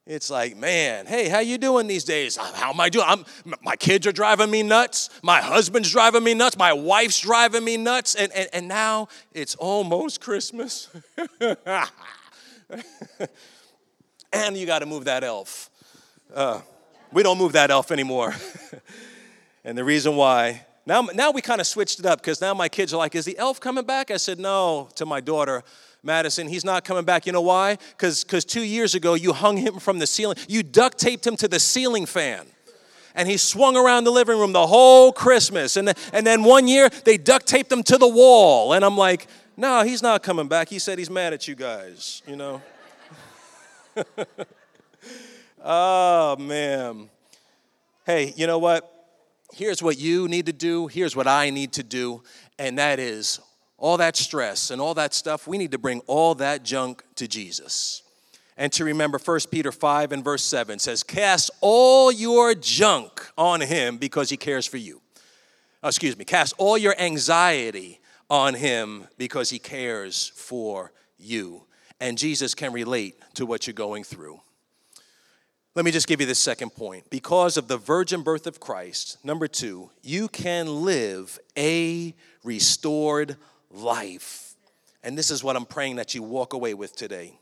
It's 0.07 0.31
like, 0.31 0.57
man, 0.57 1.05
hey, 1.05 1.29
how 1.29 1.41
you 1.41 1.59
doing 1.59 1.85
these 1.85 2.03
days? 2.03 2.37
How 2.37 2.71
am 2.71 2.79
I 2.79 2.89
doing? 2.89 3.05
I'm, 3.07 3.23
my 3.61 3.75
kids 3.75 4.07
are 4.07 4.11
driving 4.11 4.49
me 4.49 4.63
nuts. 4.63 5.11
My 5.21 5.41
husband's 5.41 5.91
driving 5.91 6.23
me 6.23 6.33
nuts. 6.33 6.57
My 6.57 6.73
wife's 6.73 7.19
driving 7.19 7.63
me 7.63 7.77
nuts. 7.77 8.15
And, 8.15 8.31
and, 8.33 8.49
and 8.51 8.67
now 8.67 9.09
it's 9.31 9.53
almost 9.53 10.21
Christmas. 10.21 10.89
and 14.33 14.57
you 14.57 14.65
got 14.65 14.79
to 14.79 14.87
move 14.87 15.05
that 15.05 15.23
elf. 15.23 15.69
Uh, 16.33 16.61
we 17.13 17.23
don't 17.23 17.37
move 17.37 17.53
that 17.53 17.71
elf 17.71 17.91
anymore. 17.91 18.35
and 19.63 19.77
the 19.77 19.83
reason 19.83 20.15
why 20.15 20.65
Now, 20.85 21.01
now 21.13 21.31
we 21.31 21.41
kind 21.41 21.61
of 21.61 21.67
switched 21.67 21.99
it 21.99 22.05
up 22.05 22.19
because 22.19 22.41
now 22.41 22.53
my 22.53 22.67
kids 22.67 22.93
are 22.93 22.97
like, 22.97 23.15
is 23.15 23.25
the 23.25 23.37
elf 23.37 23.59
coming 23.59 23.85
back? 23.85 24.11
I 24.11 24.17
said, 24.17 24.39
no, 24.39 24.89
to 24.95 25.05
my 25.05 25.21
daughter. 25.21 25.63
Madison, 26.05 26.49
he's 26.49 26.65
not 26.65 26.83
coming 26.83 27.05
back. 27.05 27.25
You 27.25 27.31
know 27.31 27.41
why? 27.41 27.77
Because 27.91 28.25
two 28.25 28.63
years 28.63 28.93
ago, 28.93 29.13
you 29.13 29.31
hung 29.31 29.55
him 29.55 29.79
from 29.79 29.99
the 29.99 30.07
ceiling. 30.07 30.35
You 30.49 30.61
duct 30.61 30.97
taped 30.97 31.25
him 31.25 31.37
to 31.37 31.47
the 31.47 31.61
ceiling 31.61 32.05
fan. 32.05 32.45
And 33.15 33.29
he 33.29 33.37
swung 33.37 33.77
around 33.77 34.03
the 34.03 34.11
living 34.11 34.37
room 34.37 34.51
the 34.51 34.67
whole 34.67 35.13
Christmas. 35.13 35.77
And, 35.77 35.93
and 36.11 36.27
then 36.27 36.43
one 36.43 36.67
year, 36.67 36.89
they 37.05 37.17
duct 37.17 37.45
taped 37.45 37.71
him 37.71 37.83
to 37.83 37.97
the 37.97 38.07
wall. 38.07 38.73
And 38.73 38.83
I'm 38.83 38.97
like, 38.97 39.27
no, 39.55 39.83
he's 39.83 40.01
not 40.01 40.23
coming 40.23 40.47
back. 40.47 40.67
He 40.67 40.79
said 40.79 40.97
he's 40.97 41.11
mad 41.11 41.31
at 41.31 41.47
you 41.47 41.55
guys, 41.55 42.21
you 42.27 42.35
know? 42.35 42.61
oh, 45.63 46.35
man. 46.37 47.09
Hey, 48.05 48.33
you 48.35 48.45
know 48.47 48.59
what? 48.59 48.89
Here's 49.53 49.81
what 49.81 49.97
you 49.97 50.27
need 50.27 50.47
to 50.47 50.53
do. 50.53 50.87
Here's 50.87 51.15
what 51.15 51.27
I 51.27 51.49
need 51.49 51.73
to 51.73 51.83
do. 51.83 52.23
And 52.59 52.77
that 52.77 52.99
is 52.99 53.39
all 53.83 53.97
that 53.97 54.15
stress 54.15 54.71
and 54.71 54.81
all 54.81 54.93
that 54.93 55.13
stuff, 55.13 55.45
we 55.45 55.57
need 55.57 55.71
to 55.71 55.77
bring 55.77 55.99
all 56.07 56.35
that 56.35 56.63
junk 56.63 57.03
to 57.15 57.27
Jesus. 57.27 58.01
And 58.55 58.71
to 58.73 58.85
remember 58.85 59.17
1 59.17 59.39
Peter 59.51 59.73
5 59.73 60.13
and 60.13 60.23
verse 60.23 60.43
7 60.43 60.79
says, 60.79 61.03
Cast 61.03 61.51
all 61.59 62.09
your 62.09 62.55
junk 62.55 63.29
on 63.37 63.59
him 63.59 63.97
because 63.97 64.29
he 64.29 64.37
cares 64.37 64.65
for 64.65 64.77
you. 64.77 65.01
Oh, 65.83 65.89
excuse 65.89 66.17
me, 66.17 66.23
cast 66.23 66.53
all 66.57 66.77
your 66.77 66.95
anxiety 66.97 67.99
on 68.29 68.53
him 68.53 69.07
because 69.17 69.49
he 69.49 69.59
cares 69.59 70.31
for 70.33 70.93
you. 71.17 71.65
And 71.99 72.17
Jesus 72.17 72.55
can 72.55 72.71
relate 72.71 73.15
to 73.33 73.45
what 73.45 73.67
you're 73.67 73.73
going 73.73 74.05
through. 74.05 74.39
Let 75.75 75.85
me 75.85 75.91
just 75.91 76.07
give 76.07 76.21
you 76.21 76.27
the 76.27 76.35
second 76.35 76.75
point. 76.75 77.09
Because 77.09 77.57
of 77.57 77.67
the 77.67 77.77
virgin 77.77 78.21
birth 78.21 78.45
of 78.45 78.59
Christ, 78.59 79.17
number 79.23 79.47
two, 79.47 79.89
you 80.03 80.27
can 80.27 80.67
live 80.83 81.39
a 81.57 82.13
restored 82.43 83.37
life. 83.71 84.53
And 85.03 85.17
this 85.17 85.31
is 85.31 85.43
what 85.43 85.55
I'm 85.55 85.65
praying 85.65 85.95
that 85.95 86.13
you 86.13 86.21
walk 86.21 86.53
away 86.53 86.75
with 86.75 86.95
today. 86.95 87.39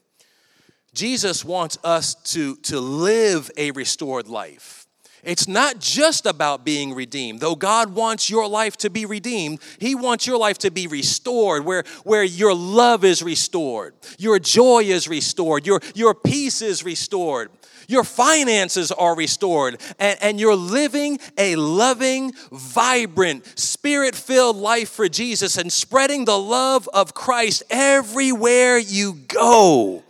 Jesus 0.94 1.44
wants 1.44 1.78
us 1.84 2.16
to, 2.34 2.56
to 2.58 2.80
live 2.80 3.52
a 3.58 3.72
restored 3.72 4.30
life. 4.30 4.88
It's 5.24 5.48
not 5.48 5.80
just 5.80 6.26
about 6.26 6.66
being 6.66 6.94
redeemed. 6.94 7.42
Though 7.42 7.56
God 7.56 7.94
wants 7.94 8.30
your 8.30 8.48
life 8.48 8.78
to 8.78 8.90
be 8.90 9.06
redeemed, 9.06 9.60
He 9.78 9.94
wants 9.94 10.26
your 10.26 10.38
life 10.38 10.58
to 10.60 10.72
be 10.72 10.88
restored, 10.88 11.66
where, 11.66 11.84
where 12.06 12.24
your 12.24 12.56
love 12.56 13.04
is 13.04 13.22
restored, 13.22 13.94
your 14.18 14.40
joy 14.40 14.84
is 14.84 15.08
restored, 15.08 15.68
your, 15.68 15.82
your 15.94 16.16
peace 16.16 16.62
is 16.62 16.84
restored, 16.84 17.52
your 17.92 18.04
finances 18.04 18.92
are 18.92 19.16
restored, 19.16 19.80
and, 20.00 20.18
and 20.22 20.40
you're 20.40 20.56
living 20.56 21.20
a 21.38 21.56
loving, 21.56 22.34
vibrant, 22.52 23.46
spirit 23.60 24.16
filled 24.16 24.58
life 24.58 24.90
for 24.90 25.08
Jesus 25.10 25.58
and 25.58 25.72
spreading 25.72 26.26
the 26.26 26.38
love 26.38 26.90
of 26.94 27.14
Christ 27.14 27.64
everywhere 27.70 28.78
you 28.78 29.14
go. 29.28 30.04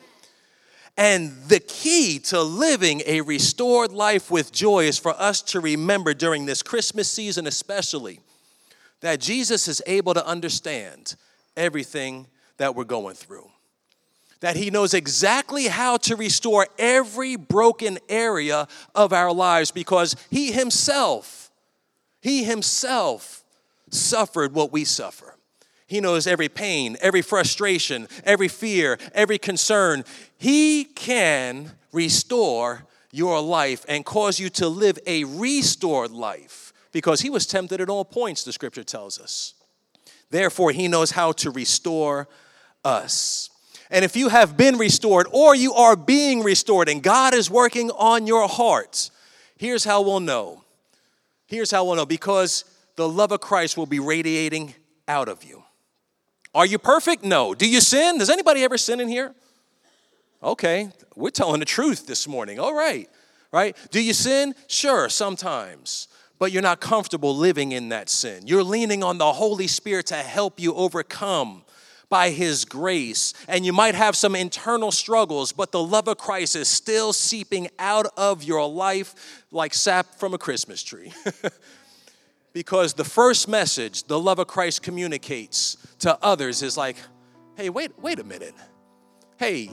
And 0.98 1.32
the 1.48 1.60
key 1.60 2.20
to 2.26 2.42
living 2.42 3.02
a 3.06 3.22
restored 3.22 3.92
life 3.92 4.30
with 4.30 4.52
joy 4.52 4.86
is 4.86 4.98
for 4.98 5.20
us 5.20 5.42
to 5.44 5.60
remember 5.60 6.14
during 6.14 6.46
this 6.46 6.62
Christmas 6.62 7.10
season, 7.10 7.48
especially, 7.48 8.20
that 9.00 9.20
Jesus 9.20 9.68
is 9.68 9.82
able 9.88 10.14
to 10.14 10.26
understand 10.26 11.16
everything 11.58 12.28
that 12.58 12.76
we're 12.76 12.84
going 12.84 13.16
through 13.16 13.51
that 14.42 14.58
He 14.58 14.70
knows 14.70 14.94
exactly 14.94 15.68
how 15.68 15.98
to 15.98 16.16
restore 16.16 16.68
every 16.78 17.36
broken 17.36 17.98
area 18.10 18.68
of 18.94 19.14
our 19.14 19.34
lives 19.34 19.72
because 19.72 20.16
He 20.30 20.52
Himself, 20.52 21.50
He 22.22 22.44
Himself 22.44 23.44
suffered 23.90 24.54
what 24.54 24.72
we 24.72 24.84
suffer. 24.84 25.36
He 25.88 26.00
knows 26.00 26.26
every 26.26 26.48
pain, 26.48 26.96
every 27.02 27.22
frustration, 27.22 28.08
every 28.24 28.48
fear, 28.48 28.98
every 29.14 29.38
concern. 29.38 30.06
He 30.38 30.86
can 30.86 31.72
restore 31.92 32.86
your 33.12 33.42
life 33.42 33.86
and 33.90 34.06
cause 34.06 34.40
you 34.40 34.50
to 34.52 34.70
live 34.70 34.98
a 35.06 35.26
restored 35.26 36.12
life 36.12 36.72
because 36.94 37.22
he 37.22 37.30
was 37.30 37.46
tempted 37.46 37.82
at 37.82 37.90
all 37.90 38.06
points, 38.06 38.44
the 38.44 38.54
scripture 38.54 38.86
tells 38.86 39.20
us. 39.20 39.54
Therefore, 40.30 40.72
he 40.72 40.88
knows 40.88 41.12
how 41.12 41.34
to 41.34 41.52
restore 41.52 42.30
us. 42.86 43.50
And 43.92 44.06
if 44.06 44.16
you 44.16 44.30
have 44.30 44.56
been 44.56 44.78
restored 44.78 45.28
or 45.32 45.54
you 45.54 45.74
are 45.74 45.98
being 45.98 46.44
restored 46.44 46.88
and 46.88 47.04
God 47.04 47.34
is 47.34 47.52
working 47.52 47.92
on 47.92 48.26
your 48.26 48.48
heart, 48.48 49.12
here's 49.58 49.84
how 49.84 50.02
we'll 50.02 50.22
know. 50.22 50.64
Here's 51.46 51.70
how 51.70 51.84
we'll 51.84 51.96
know 51.96 52.06
because 52.06 52.64
the 52.96 53.08
love 53.08 53.34
of 53.34 53.42
Christ 53.42 53.76
will 53.76 53.86
be 53.86 54.00
radiating 54.00 54.74
out 55.10 55.28
of 55.28 55.44
you. 55.44 55.64
Are 56.56 56.66
you 56.66 56.80
perfect? 56.80 57.24
No. 57.24 57.54
Do 57.54 57.70
you 57.70 57.82
sin? 57.82 58.18
Does 58.18 58.30
anybody 58.30 58.64
ever 58.64 58.78
sin 58.78 59.02
in 59.02 59.10
here? 59.10 59.36
Okay, 60.44 60.90
we're 61.16 61.30
telling 61.30 61.60
the 61.60 61.66
truth 61.66 62.08
this 62.08 62.28
morning. 62.28 62.60
All 62.60 62.74
right, 62.74 63.10
right? 63.52 63.78
Do 63.92 64.02
you 64.02 64.14
sin? 64.14 64.56
Sure, 64.68 65.08
sometimes. 65.08 66.08
But 66.40 66.52
you're 66.52 66.64
not 66.64 66.80
comfortable 66.80 67.36
living 67.36 67.74
in 67.74 67.90
that 67.90 68.10
sin. 68.10 68.48
You're 68.48 68.64
leaning 68.64 69.04
on 69.04 69.20
the 69.20 69.34
Holy 69.34 69.68
Spirit 69.68 70.08
to 70.08 70.16
help 70.16 70.60
you 70.60 70.74
overcome 70.74 71.64
by 72.12 72.30
His 72.30 72.66
grace. 72.66 73.34
And 73.48 73.66
you 73.66 73.74
might 73.74 73.96
have 73.96 74.16
some 74.16 74.36
internal 74.36 74.92
struggles, 74.92 75.52
but 75.52 75.72
the 75.72 75.82
love 75.82 76.08
of 76.08 76.20
Christ 76.20 76.56
is 76.56 76.68
still 76.68 77.14
seeping 77.14 77.70
out 77.80 78.06
of 78.18 78.44
your 78.44 78.70
life 78.70 79.44
like 79.52 79.74
sap 79.74 80.14
from 80.20 80.36
a 80.36 80.38
Christmas 80.38 80.84
tree. 80.84 81.12
because 82.54 82.94
the 82.94 83.06
first 83.06 83.48
message 83.48 84.04
the 84.04 84.20
love 84.20 84.40
of 84.40 84.48
Christ 84.48 84.84
communicates 84.84 85.78
to 86.00 86.18
others 86.22 86.62
is 86.62 86.78
like, 86.78 86.98
hey, 87.56 87.70
wait, 87.70 87.92
wait 87.98 88.20
a 88.20 88.24
minute. 88.26 88.56
Hey, 89.38 89.72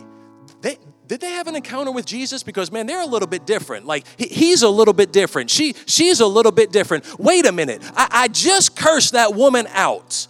they, 0.60 0.78
did 1.08 1.20
they 1.20 1.30
have 1.30 1.48
an 1.48 1.56
encounter 1.56 1.90
with 1.90 2.06
Jesus? 2.06 2.44
Because 2.44 2.70
man, 2.70 2.86
they're 2.86 3.02
a 3.02 3.06
little 3.06 3.26
bit 3.26 3.46
different. 3.46 3.84
Like 3.84 4.06
he, 4.16 4.28
he's 4.28 4.62
a 4.62 4.68
little 4.68 4.94
bit 4.94 5.12
different. 5.12 5.50
She 5.50 5.74
she's 5.86 6.20
a 6.20 6.26
little 6.26 6.52
bit 6.52 6.70
different. 6.70 7.18
Wait 7.18 7.46
a 7.46 7.52
minute. 7.52 7.82
I, 7.96 8.08
I 8.10 8.28
just 8.28 8.76
cursed 8.76 9.12
that 9.14 9.34
woman 9.34 9.66
out. 9.72 10.27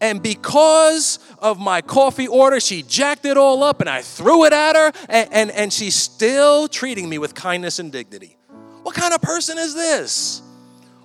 And 0.00 0.22
because 0.22 1.18
of 1.38 1.58
my 1.58 1.80
coffee 1.80 2.28
order, 2.28 2.60
she 2.60 2.82
jacked 2.82 3.24
it 3.24 3.38
all 3.38 3.62
up 3.62 3.80
and 3.80 3.88
I 3.88 4.02
threw 4.02 4.44
it 4.44 4.52
at 4.52 4.76
her, 4.76 4.92
and, 5.08 5.28
and, 5.32 5.50
and 5.50 5.72
she's 5.72 5.94
still 5.94 6.68
treating 6.68 7.08
me 7.08 7.18
with 7.18 7.34
kindness 7.34 7.78
and 7.78 7.90
dignity. 7.90 8.36
What 8.82 8.94
kind 8.94 9.14
of 9.14 9.22
person 9.22 9.56
is 9.56 9.74
this? 9.74 10.42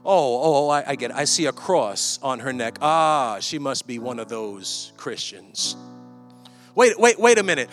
Oh, 0.04 0.65
oh, 0.65 0.69
I, 0.69 0.84
I 0.91 0.95
get 0.95 1.12
it. 1.12 1.17
I 1.17 1.25
see 1.25 1.45
a 1.45 1.51
cross 1.51 2.19
on 2.21 2.39
her 2.39 2.51
neck. 2.51 2.80
Ah, 2.82 3.38
she 3.39 3.60
must 3.60 3.88
be 3.88 3.97
one 3.99 4.19
of 4.19 4.27
those 4.27 4.91
Christians. 4.97 5.75
Wait, 6.75 6.99
wait, 6.99 7.19
wait 7.19 7.38
a 7.38 7.43
minute. 7.43 7.69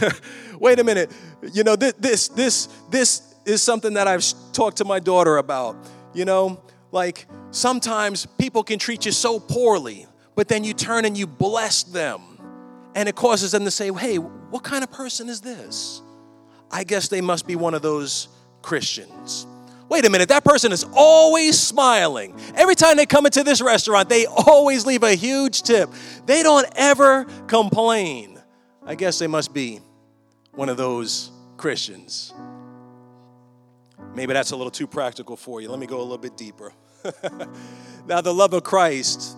wait 0.58 0.78
a 0.78 0.84
minute. 0.84 1.10
You 1.52 1.64
know, 1.64 1.76
this, 1.76 1.92
this, 1.94 2.28
this, 2.28 2.66
this 2.90 3.34
is 3.44 3.62
something 3.62 3.94
that 3.94 4.08
I've 4.08 4.24
talked 4.52 4.78
to 4.78 4.84
my 4.84 5.00
daughter 5.00 5.36
about. 5.36 5.76
You 6.14 6.24
know, 6.24 6.62
like 6.92 7.26
sometimes 7.50 8.24
people 8.24 8.62
can 8.62 8.78
treat 8.78 9.04
you 9.04 9.12
so 9.12 9.40
poorly 9.40 10.06
but 10.34 10.48
then 10.48 10.64
you 10.64 10.74
turn 10.74 11.04
and 11.04 11.16
you 11.16 11.26
bless 11.26 11.82
them. 11.82 12.20
And 12.94 13.08
it 13.08 13.16
causes 13.16 13.52
them 13.52 13.64
to 13.64 13.70
say, 13.70 13.92
hey, 13.92 14.16
what 14.18 14.62
kind 14.62 14.84
of 14.84 14.90
person 14.90 15.28
is 15.28 15.40
this? 15.40 16.00
I 16.70 16.84
guess 16.84 17.08
they 17.08 17.20
must 17.20 17.46
be 17.46 17.56
one 17.56 17.74
of 17.74 17.82
those 17.82 18.28
Christians. 18.62 19.46
Wait 19.88 20.04
a 20.06 20.10
minute, 20.10 20.28
that 20.30 20.44
person 20.44 20.72
is 20.72 20.84
always 20.94 21.58
smiling. 21.58 22.34
Every 22.54 22.74
time 22.74 22.96
they 22.96 23.06
come 23.06 23.26
into 23.26 23.44
this 23.44 23.60
restaurant, 23.60 24.08
they 24.08 24.26
always 24.26 24.86
leave 24.86 25.02
a 25.02 25.14
huge 25.14 25.62
tip. 25.62 25.90
They 26.24 26.42
don't 26.42 26.66
ever 26.74 27.24
complain. 27.46 28.40
I 28.84 28.94
guess 28.94 29.18
they 29.18 29.26
must 29.26 29.52
be 29.52 29.80
one 30.52 30.68
of 30.68 30.76
those 30.76 31.30
Christians. 31.56 32.32
Maybe 34.14 34.32
that's 34.32 34.52
a 34.52 34.56
little 34.56 34.70
too 34.70 34.86
practical 34.86 35.36
for 35.36 35.60
you. 35.60 35.68
Let 35.68 35.78
me 35.78 35.86
go 35.86 35.98
a 35.98 36.02
little 36.02 36.18
bit 36.18 36.36
deeper. 36.36 36.72
now, 38.06 38.20
the 38.20 38.32
love 38.32 38.54
of 38.54 38.62
Christ 38.62 39.36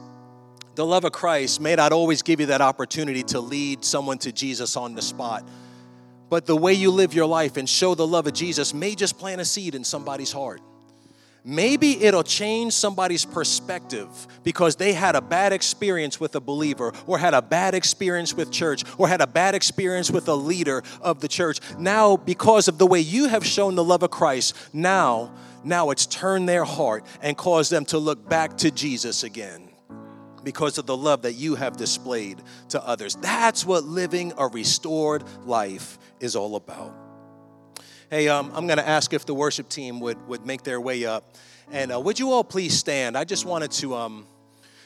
the 0.76 0.84
love 0.84 1.04
of 1.04 1.12
Christ 1.12 1.58
may 1.58 1.74
not 1.74 1.90
always 1.92 2.20
give 2.20 2.38
you 2.38 2.46
that 2.46 2.60
opportunity 2.60 3.22
to 3.24 3.40
lead 3.40 3.82
someone 3.82 4.18
to 4.18 4.30
Jesus 4.30 4.76
on 4.76 4.94
the 4.94 5.00
spot. 5.00 5.42
But 6.28 6.44
the 6.44 6.56
way 6.56 6.74
you 6.74 6.90
live 6.90 7.14
your 7.14 7.26
life 7.26 7.56
and 7.56 7.66
show 7.66 7.94
the 7.94 8.06
love 8.06 8.26
of 8.26 8.34
Jesus 8.34 8.74
may 8.74 8.94
just 8.94 9.18
plant 9.18 9.40
a 9.40 9.44
seed 9.46 9.74
in 9.74 9.84
somebody's 9.84 10.32
heart. 10.32 10.60
Maybe 11.44 12.02
it'll 12.02 12.24
change 12.24 12.74
somebody's 12.74 13.24
perspective 13.24 14.08
because 14.42 14.76
they 14.76 14.92
had 14.92 15.14
a 15.14 15.20
bad 15.22 15.54
experience 15.54 16.20
with 16.20 16.34
a 16.34 16.40
believer, 16.40 16.92
or 17.06 17.18
had 17.18 17.34
a 17.34 17.40
bad 17.40 17.74
experience 17.74 18.34
with 18.34 18.50
church, 18.50 18.82
or 18.98 19.08
had 19.08 19.20
a 19.20 19.26
bad 19.28 19.54
experience 19.54 20.10
with 20.10 20.28
a 20.28 20.34
leader 20.34 20.82
of 21.00 21.20
the 21.20 21.28
church. 21.28 21.60
Now, 21.78 22.16
because 22.16 22.68
of 22.68 22.78
the 22.78 22.86
way 22.86 23.00
you 23.00 23.28
have 23.28 23.46
shown 23.46 23.76
the 23.76 23.84
love 23.84 24.02
of 24.02 24.10
Christ, 24.10 24.54
now, 24.74 25.32
now 25.62 25.90
it's 25.90 26.04
turned 26.04 26.48
their 26.48 26.64
heart 26.64 27.04
and 27.22 27.36
caused 27.36 27.70
them 27.70 27.84
to 27.86 27.98
look 27.98 28.28
back 28.28 28.58
to 28.58 28.72
Jesus 28.72 29.22
again 29.22 29.65
because 30.46 30.78
of 30.78 30.86
the 30.86 30.96
love 30.96 31.22
that 31.22 31.32
you 31.32 31.56
have 31.56 31.76
displayed 31.76 32.40
to 32.68 32.80
others. 32.86 33.16
That's 33.16 33.66
what 33.66 33.82
living 33.82 34.32
a 34.38 34.46
restored 34.46 35.24
life 35.44 35.98
is 36.20 36.36
all 36.36 36.54
about. 36.54 36.94
Hey, 38.10 38.28
um, 38.28 38.52
I'm 38.54 38.68
going 38.68 38.78
to 38.78 38.88
ask 38.88 39.12
if 39.12 39.26
the 39.26 39.34
worship 39.34 39.68
team 39.68 39.98
would, 39.98 40.24
would 40.28 40.46
make 40.46 40.62
their 40.62 40.80
way 40.80 41.04
up. 41.04 41.34
And 41.72 41.92
uh, 41.92 41.98
would 41.98 42.20
you 42.20 42.30
all 42.30 42.44
please 42.44 42.78
stand? 42.78 43.18
I 43.18 43.24
just 43.24 43.44
wanted 43.44 43.72
to, 43.72 43.96
um, 43.96 44.28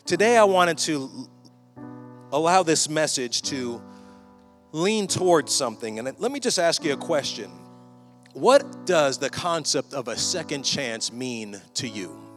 today 0.07 0.39
I 0.39 0.45
wanted 0.45 0.79
to 0.79 1.29
allow 2.33 2.63
this 2.63 2.89
message 2.89 3.43
to 3.43 3.83
lean 4.73 5.09
towards 5.09 5.55
something. 5.55 5.99
And 5.99 6.19
let 6.19 6.33
me 6.33 6.41
just 6.41 6.59
ask 6.59 6.83
you 6.83 6.95
a 6.95 6.97
question 6.97 7.51
What 8.33 8.87
does 8.87 9.19
the 9.19 9.29
concept 9.29 9.93
of 9.93 10.09
a 10.09 10.17
second 10.17 10.63
chance 10.63 11.13
mean 11.13 11.61
to 11.75 11.87
you? 11.87 12.30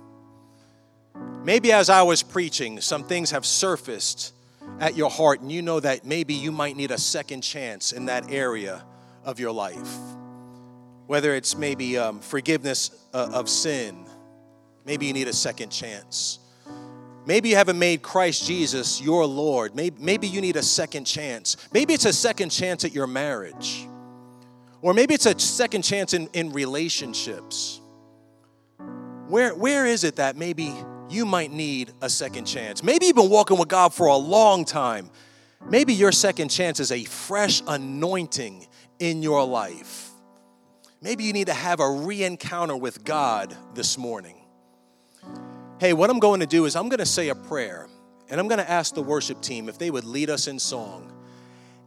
Maybe 1.44 1.72
as 1.72 1.90
I 1.90 2.04
was 2.04 2.24
preaching, 2.24 2.82
some 2.82 3.04
things 3.04 3.32
have 3.32 3.46
surfaced 3.46 4.34
at 4.80 4.96
your 4.96 5.10
heart, 5.10 5.42
and 5.42 5.52
you 5.52 5.62
know 5.62 5.80
that 5.80 6.06
maybe 6.06 6.34
you 6.34 6.52
might 6.52 6.76
need 6.76 6.92
a 6.92 6.98
second 6.98 7.42
chance 7.42 7.92
in 7.92 8.06
that 8.06 8.32
area 8.32 8.84
of 9.24 9.40
your 9.40 9.52
life 9.52 9.98
whether 11.08 11.36
it's 11.36 11.56
maybe 11.56 11.98
um, 11.98 12.20
forgiveness 12.20 13.06
uh, 13.14 13.30
of 13.34 13.50
sin, 13.50 14.06
maybe 14.86 15.06
you 15.06 15.14
need 15.14 15.28
a 15.28 15.34
second 15.34 15.70
chance. 15.70 16.40
Maybe 17.26 17.50
you 17.50 17.56
haven't 17.56 17.80
made 17.80 18.02
Christ 18.02 18.46
Jesus 18.46 19.02
your 19.02 19.26
Lord. 19.26 19.76
Maybe, 19.76 19.96
maybe 20.00 20.28
you 20.28 20.42
need 20.42 20.56
a 20.56 20.64
second 20.64 21.06
chance. 21.06 21.56
Maybe 21.72 21.94
it's 21.94 22.06
a 22.06 22.14
second 22.14 22.50
chance 22.50 22.84
at 22.84 22.94
your 22.94 23.08
marriage. 23.08 23.88
Or 24.82 24.94
maybe 24.94 25.14
it's 25.14 25.26
a 25.26 25.38
second 25.40 25.84
chance 25.84 26.14
in, 26.14 26.28
in 26.34 26.52
relationships. 26.52 27.80
Where, 29.28 29.56
where 29.56 29.86
is 29.86 30.04
it 30.04 30.18
that 30.18 30.36
maybe 30.36 30.74
you 31.14 31.26
might 31.26 31.52
need 31.52 31.92
a 32.02 32.10
second 32.10 32.46
chance? 32.46 32.84
Maybe 32.84 33.06
you've 33.06 33.16
been 33.16 33.30
walking 33.30 33.58
with 33.58 33.70
God 33.70 33.94
for 33.94 34.08
a 34.08 34.18
long 34.18 34.66
time. 34.66 35.10
Maybe 35.70 35.94
your 35.94 36.12
second 36.12 36.50
chance 36.50 36.80
is 36.80 36.92
a 36.92 37.04
fresh 37.06 37.62
anointing 37.68 38.68
in 39.00 39.24
your 39.24 39.46
life. 39.46 40.10
Maybe 41.02 41.24
you 41.26 41.34
need 41.34 41.48
to 41.48 41.54
have 41.54 41.80
a 41.80 41.90
re 41.90 42.24
encounter 42.24 42.76
with 42.76 43.04
God 43.04 43.56
this 43.76 43.98
morning. 43.98 44.38
Hey, 45.80 45.94
what 45.94 46.10
I'm 46.10 46.20
going 46.20 46.40
to 46.40 46.46
do 46.46 46.66
is 46.66 46.76
I'm 46.76 46.90
going 46.90 47.00
to 47.00 47.06
say 47.06 47.30
a 47.30 47.36
prayer 47.36 47.88
and 48.30 48.40
I'm 48.40 48.48
going 48.48 48.60
to 48.60 48.70
ask 48.70 48.96
the 48.96 49.04
worship 49.04 49.42
team 49.42 49.68
if 49.68 49.78
they 49.78 49.92
would 49.92 50.06
lead 50.06 50.30
us 50.30 50.48
in 50.48 50.60
song. 50.60 51.12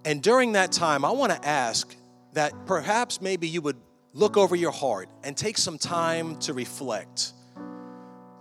And 0.05 0.23
during 0.23 0.53
that 0.53 0.71
time, 0.71 1.05
I 1.05 1.11
want 1.11 1.33
to 1.33 1.49
ask 1.49 1.97
that 2.35 2.67
perhaps 2.67 3.21
maybe 3.21 3.49
you 3.49 3.63
would 3.63 3.77
look 4.13 4.37
over 4.37 4.55
your 4.55 4.71
heart 4.71 5.09
and 5.25 5.37
take 5.37 5.59
some 5.59 5.79
time 5.79 6.39
to 6.41 6.53
reflect. 6.53 7.33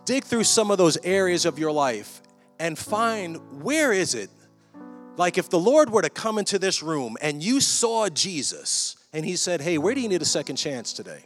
Dig 0.05 0.23
through 0.23 0.43
some 0.43 0.71
of 0.71 0.77
those 0.77 0.97
areas 1.03 1.45
of 1.45 1.59
your 1.59 1.71
life 1.71 2.21
and 2.59 2.77
find 2.77 3.63
where 3.63 3.91
is 3.91 4.15
it? 4.15 4.29
Like 5.17 5.37
if 5.37 5.49
the 5.49 5.59
Lord 5.59 5.89
were 5.89 6.01
to 6.01 6.09
come 6.09 6.37
into 6.37 6.59
this 6.59 6.83
room 6.83 7.17
and 7.21 7.43
you 7.43 7.59
saw 7.59 8.09
Jesus, 8.09 8.95
and 9.15 9.23
he 9.23 9.37
said, 9.37 9.61
Hey, 9.61 9.77
where 9.77 9.95
do 9.95 10.01
you 10.01 10.09
need 10.09 10.21
a 10.21 10.25
second 10.25 10.57
chance 10.57 10.91
today? 10.91 11.25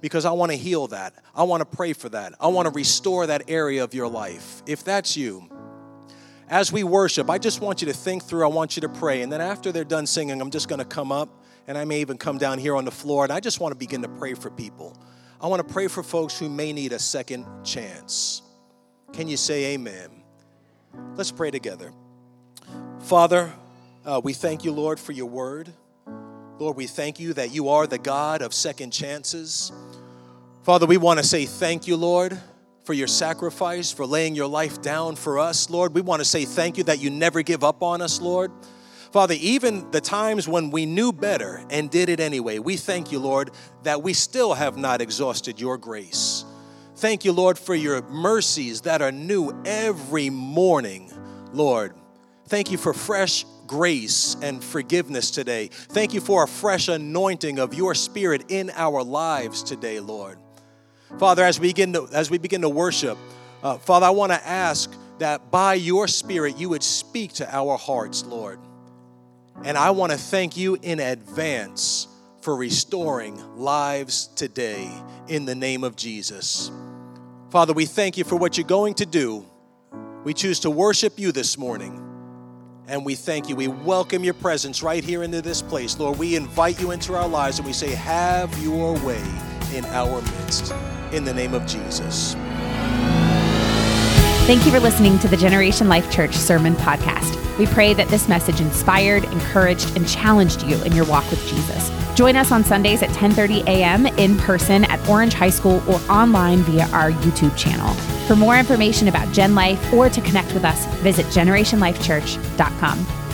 Because 0.00 0.24
I 0.24 0.30
want 0.30 0.52
to 0.52 0.56
heal 0.56 0.86
that. 0.88 1.14
I 1.34 1.42
want 1.42 1.60
to 1.68 1.76
pray 1.76 1.92
for 1.92 2.08
that. 2.10 2.34
I 2.38 2.46
want 2.46 2.66
to 2.66 2.72
restore 2.72 3.26
that 3.26 3.50
area 3.50 3.82
of 3.82 3.94
your 3.94 4.06
life. 4.06 4.62
If 4.64 4.84
that's 4.84 5.16
you, 5.16 5.48
as 6.48 6.70
we 6.70 6.84
worship, 6.84 7.28
I 7.28 7.38
just 7.38 7.60
want 7.60 7.82
you 7.82 7.88
to 7.88 7.92
think 7.92 8.22
through, 8.22 8.44
I 8.44 8.46
want 8.46 8.76
you 8.76 8.82
to 8.82 8.88
pray. 8.88 9.22
And 9.22 9.32
then 9.32 9.40
after 9.40 9.72
they're 9.72 9.82
done 9.82 10.06
singing, 10.06 10.40
I'm 10.40 10.52
just 10.52 10.68
going 10.68 10.78
to 10.78 10.84
come 10.84 11.10
up 11.10 11.42
and 11.66 11.76
I 11.76 11.84
may 11.84 12.00
even 12.00 12.16
come 12.16 12.38
down 12.38 12.58
here 12.58 12.76
on 12.76 12.84
the 12.84 12.92
floor 12.92 13.24
and 13.24 13.32
I 13.32 13.40
just 13.40 13.58
want 13.58 13.72
to 13.72 13.76
begin 13.76 14.02
to 14.02 14.08
pray 14.08 14.34
for 14.34 14.48
people. 14.50 14.96
I 15.40 15.48
want 15.48 15.66
to 15.66 15.72
pray 15.72 15.88
for 15.88 16.02
folks 16.02 16.38
who 16.38 16.48
may 16.48 16.72
need 16.72 16.92
a 16.92 16.98
second 16.98 17.46
chance. 17.62 18.40
Can 19.12 19.28
you 19.28 19.36
say 19.36 19.74
amen? 19.74 20.08
Let's 21.14 21.30
pray 21.30 21.50
together. 21.50 21.92
Father, 23.00 23.52
uh, 24.04 24.20
we 24.24 24.32
thank 24.32 24.64
you, 24.64 24.72
Lord, 24.72 24.98
for 24.98 25.12
your 25.12 25.26
word. 25.26 25.72
Lord, 26.58 26.76
we 26.76 26.86
thank 26.86 27.20
you 27.20 27.34
that 27.34 27.50
you 27.50 27.68
are 27.68 27.86
the 27.86 27.98
God 27.98 28.40
of 28.40 28.54
second 28.54 28.92
chances. 28.92 29.72
Father, 30.62 30.86
we 30.86 30.96
want 30.96 31.18
to 31.18 31.24
say 31.24 31.44
thank 31.44 31.86
you, 31.86 31.96
Lord, 31.96 32.38
for 32.84 32.94
your 32.94 33.06
sacrifice, 33.06 33.92
for 33.92 34.06
laying 34.06 34.34
your 34.34 34.46
life 34.46 34.80
down 34.80 35.16
for 35.16 35.38
us, 35.38 35.68
Lord. 35.68 35.94
We 35.94 36.00
want 36.00 36.20
to 36.20 36.24
say 36.24 36.46
thank 36.46 36.78
you 36.78 36.84
that 36.84 36.98
you 36.98 37.10
never 37.10 37.42
give 37.42 37.62
up 37.62 37.82
on 37.82 38.00
us, 38.00 38.22
Lord. 38.22 38.50
Father, 39.12 39.34
even 39.38 39.90
the 39.90 40.00
times 40.00 40.48
when 40.48 40.70
we 40.70 40.86
knew 40.86 41.12
better 41.12 41.64
and 41.70 41.90
did 41.90 42.08
it 42.08 42.20
anyway, 42.20 42.58
we 42.58 42.76
thank 42.76 43.12
you, 43.12 43.18
Lord, 43.18 43.50
that 43.82 44.02
we 44.02 44.12
still 44.12 44.54
have 44.54 44.76
not 44.76 45.00
exhausted 45.00 45.60
your 45.60 45.78
grace. 45.78 46.44
Thank 46.96 47.24
you, 47.24 47.32
Lord, 47.32 47.58
for 47.58 47.74
your 47.74 48.02
mercies 48.02 48.82
that 48.82 49.02
are 49.02 49.12
new 49.12 49.52
every 49.64 50.30
morning, 50.30 51.12
Lord. 51.52 51.94
Thank 52.48 52.70
you 52.70 52.78
for 52.78 52.94
fresh 52.94 53.44
grace 53.66 54.36
and 54.42 54.62
forgiveness 54.62 55.30
today. 55.30 55.68
Thank 55.68 56.14
you 56.14 56.20
for 56.20 56.44
a 56.44 56.48
fresh 56.48 56.88
anointing 56.88 57.58
of 57.58 57.74
your 57.74 57.94
spirit 57.94 58.44
in 58.48 58.70
our 58.74 59.02
lives 59.02 59.62
today, 59.62 60.00
Lord. 60.00 60.38
Father, 61.18 61.44
as 61.44 61.60
we 61.60 61.68
begin 61.68 61.92
to, 61.92 62.08
as 62.12 62.30
we 62.30 62.38
begin 62.38 62.62
to 62.62 62.68
worship, 62.68 63.18
uh, 63.62 63.78
Father, 63.78 64.06
I 64.06 64.10
want 64.10 64.32
to 64.32 64.46
ask 64.46 64.92
that 65.18 65.50
by 65.50 65.74
your 65.74 66.08
spirit 66.08 66.58
you 66.58 66.68
would 66.68 66.82
speak 66.82 67.32
to 67.34 67.54
our 67.54 67.76
hearts, 67.76 68.24
Lord. 68.24 68.58
And 69.64 69.76
I 69.76 69.90
want 69.90 70.12
to 70.12 70.18
thank 70.18 70.56
you 70.56 70.78
in 70.82 71.00
advance 71.00 72.08
for 72.40 72.54
restoring 72.56 73.36
lives 73.56 74.28
today 74.36 74.90
in 75.28 75.44
the 75.44 75.54
name 75.54 75.82
of 75.82 75.96
Jesus. 75.96 76.70
Father, 77.50 77.72
we 77.72 77.86
thank 77.86 78.16
you 78.16 78.24
for 78.24 78.36
what 78.36 78.56
you're 78.56 78.66
going 78.66 78.94
to 78.94 79.06
do. 79.06 79.44
We 80.24 80.34
choose 80.34 80.60
to 80.60 80.70
worship 80.70 81.18
you 81.18 81.32
this 81.32 81.56
morning. 81.56 82.02
And 82.88 83.04
we 83.04 83.16
thank 83.16 83.48
you. 83.48 83.56
We 83.56 83.66
welcome 83.66 84.22
your 84.22 84.34
presence 84.34 84.82
right 84.82 85.02
here 85.02 85.24
into 85.24 85.42
this 85.42 85.60
place. 85.60 85.98
Lord, 85.98 86.18
we 86.18 86.36
invite 86.36 86.80
you 86.80 86.92
into 86.92 87.14
our 87.14 87.26
lives 87.26 87.58
and 87.58 87.66
we 87.66 87.72
say, 87.72 87.90
Have 87.90 88.56
your 88.62 88.94
way 89.04 89.22
in 89.74 89.84
our 89.86 90.22
midst. 90.22 90.72
In 91.12 91.24
the 91.24 91.34
name 91.34 91.54
of 91.54 91.66
Jesus. 91.66 92.34
Thank 94.46 94.64
you 94.64 94.70
for 94.70 94.78
listening 94.78 95.18
to 95.20 95.28
the 95.28 95.36
Generation 95.36 95.88
Life 95.88 96.10
Church 96.12 96.34
Sermon 96.36 96.74
Podcast. 96.74 97.45
We 97.58 97.66
pray 97.66 97.94
that 97.94 98.08
this 98.08 98.28
message 98.28 98.60
inspired, 98.60 99.24
encouraged, 99.24 99.96
and 99.96 100.08
challenged 100.08 100.62
you 100.62 100.82
in 100.84 100.94
your 100.94 101.06
walk 101.06 101.28
with 101.30 101.44
Jesus. 101.46 101.90
Join 102.14 102.36
us 102.36 102.50
on 102.50 102.64
Sundays 102.64 103.02
at 103.02 103.10
10:30 103.10 103.66
a.m. 103.66 104.06
in 104.06 104.36
person 104.38 104.84
at 104.84 105.06
Orange 105.08 105.34
High 105.34 105.50
School 105.50 105.82
or 105.86 106.00
online 106.10 106.58
via 106.60 106.86
our 106.88 107.12
YouTube 107.12 107.56
channel. 107.56 107.92
For 108.26 108.36
more 108.36 108.58
information 108.58 109.08
about 109.08 109.32
Gen 109.32 109.54
Life 109.54 109.92
or 109.92 110.08
to 110.08 110.20
connect 110.20 110.52
with 110.54 110.64
us, 110.64 110.86
visit 111.02 111.26
generationlifechurch.com. 111.26 113.25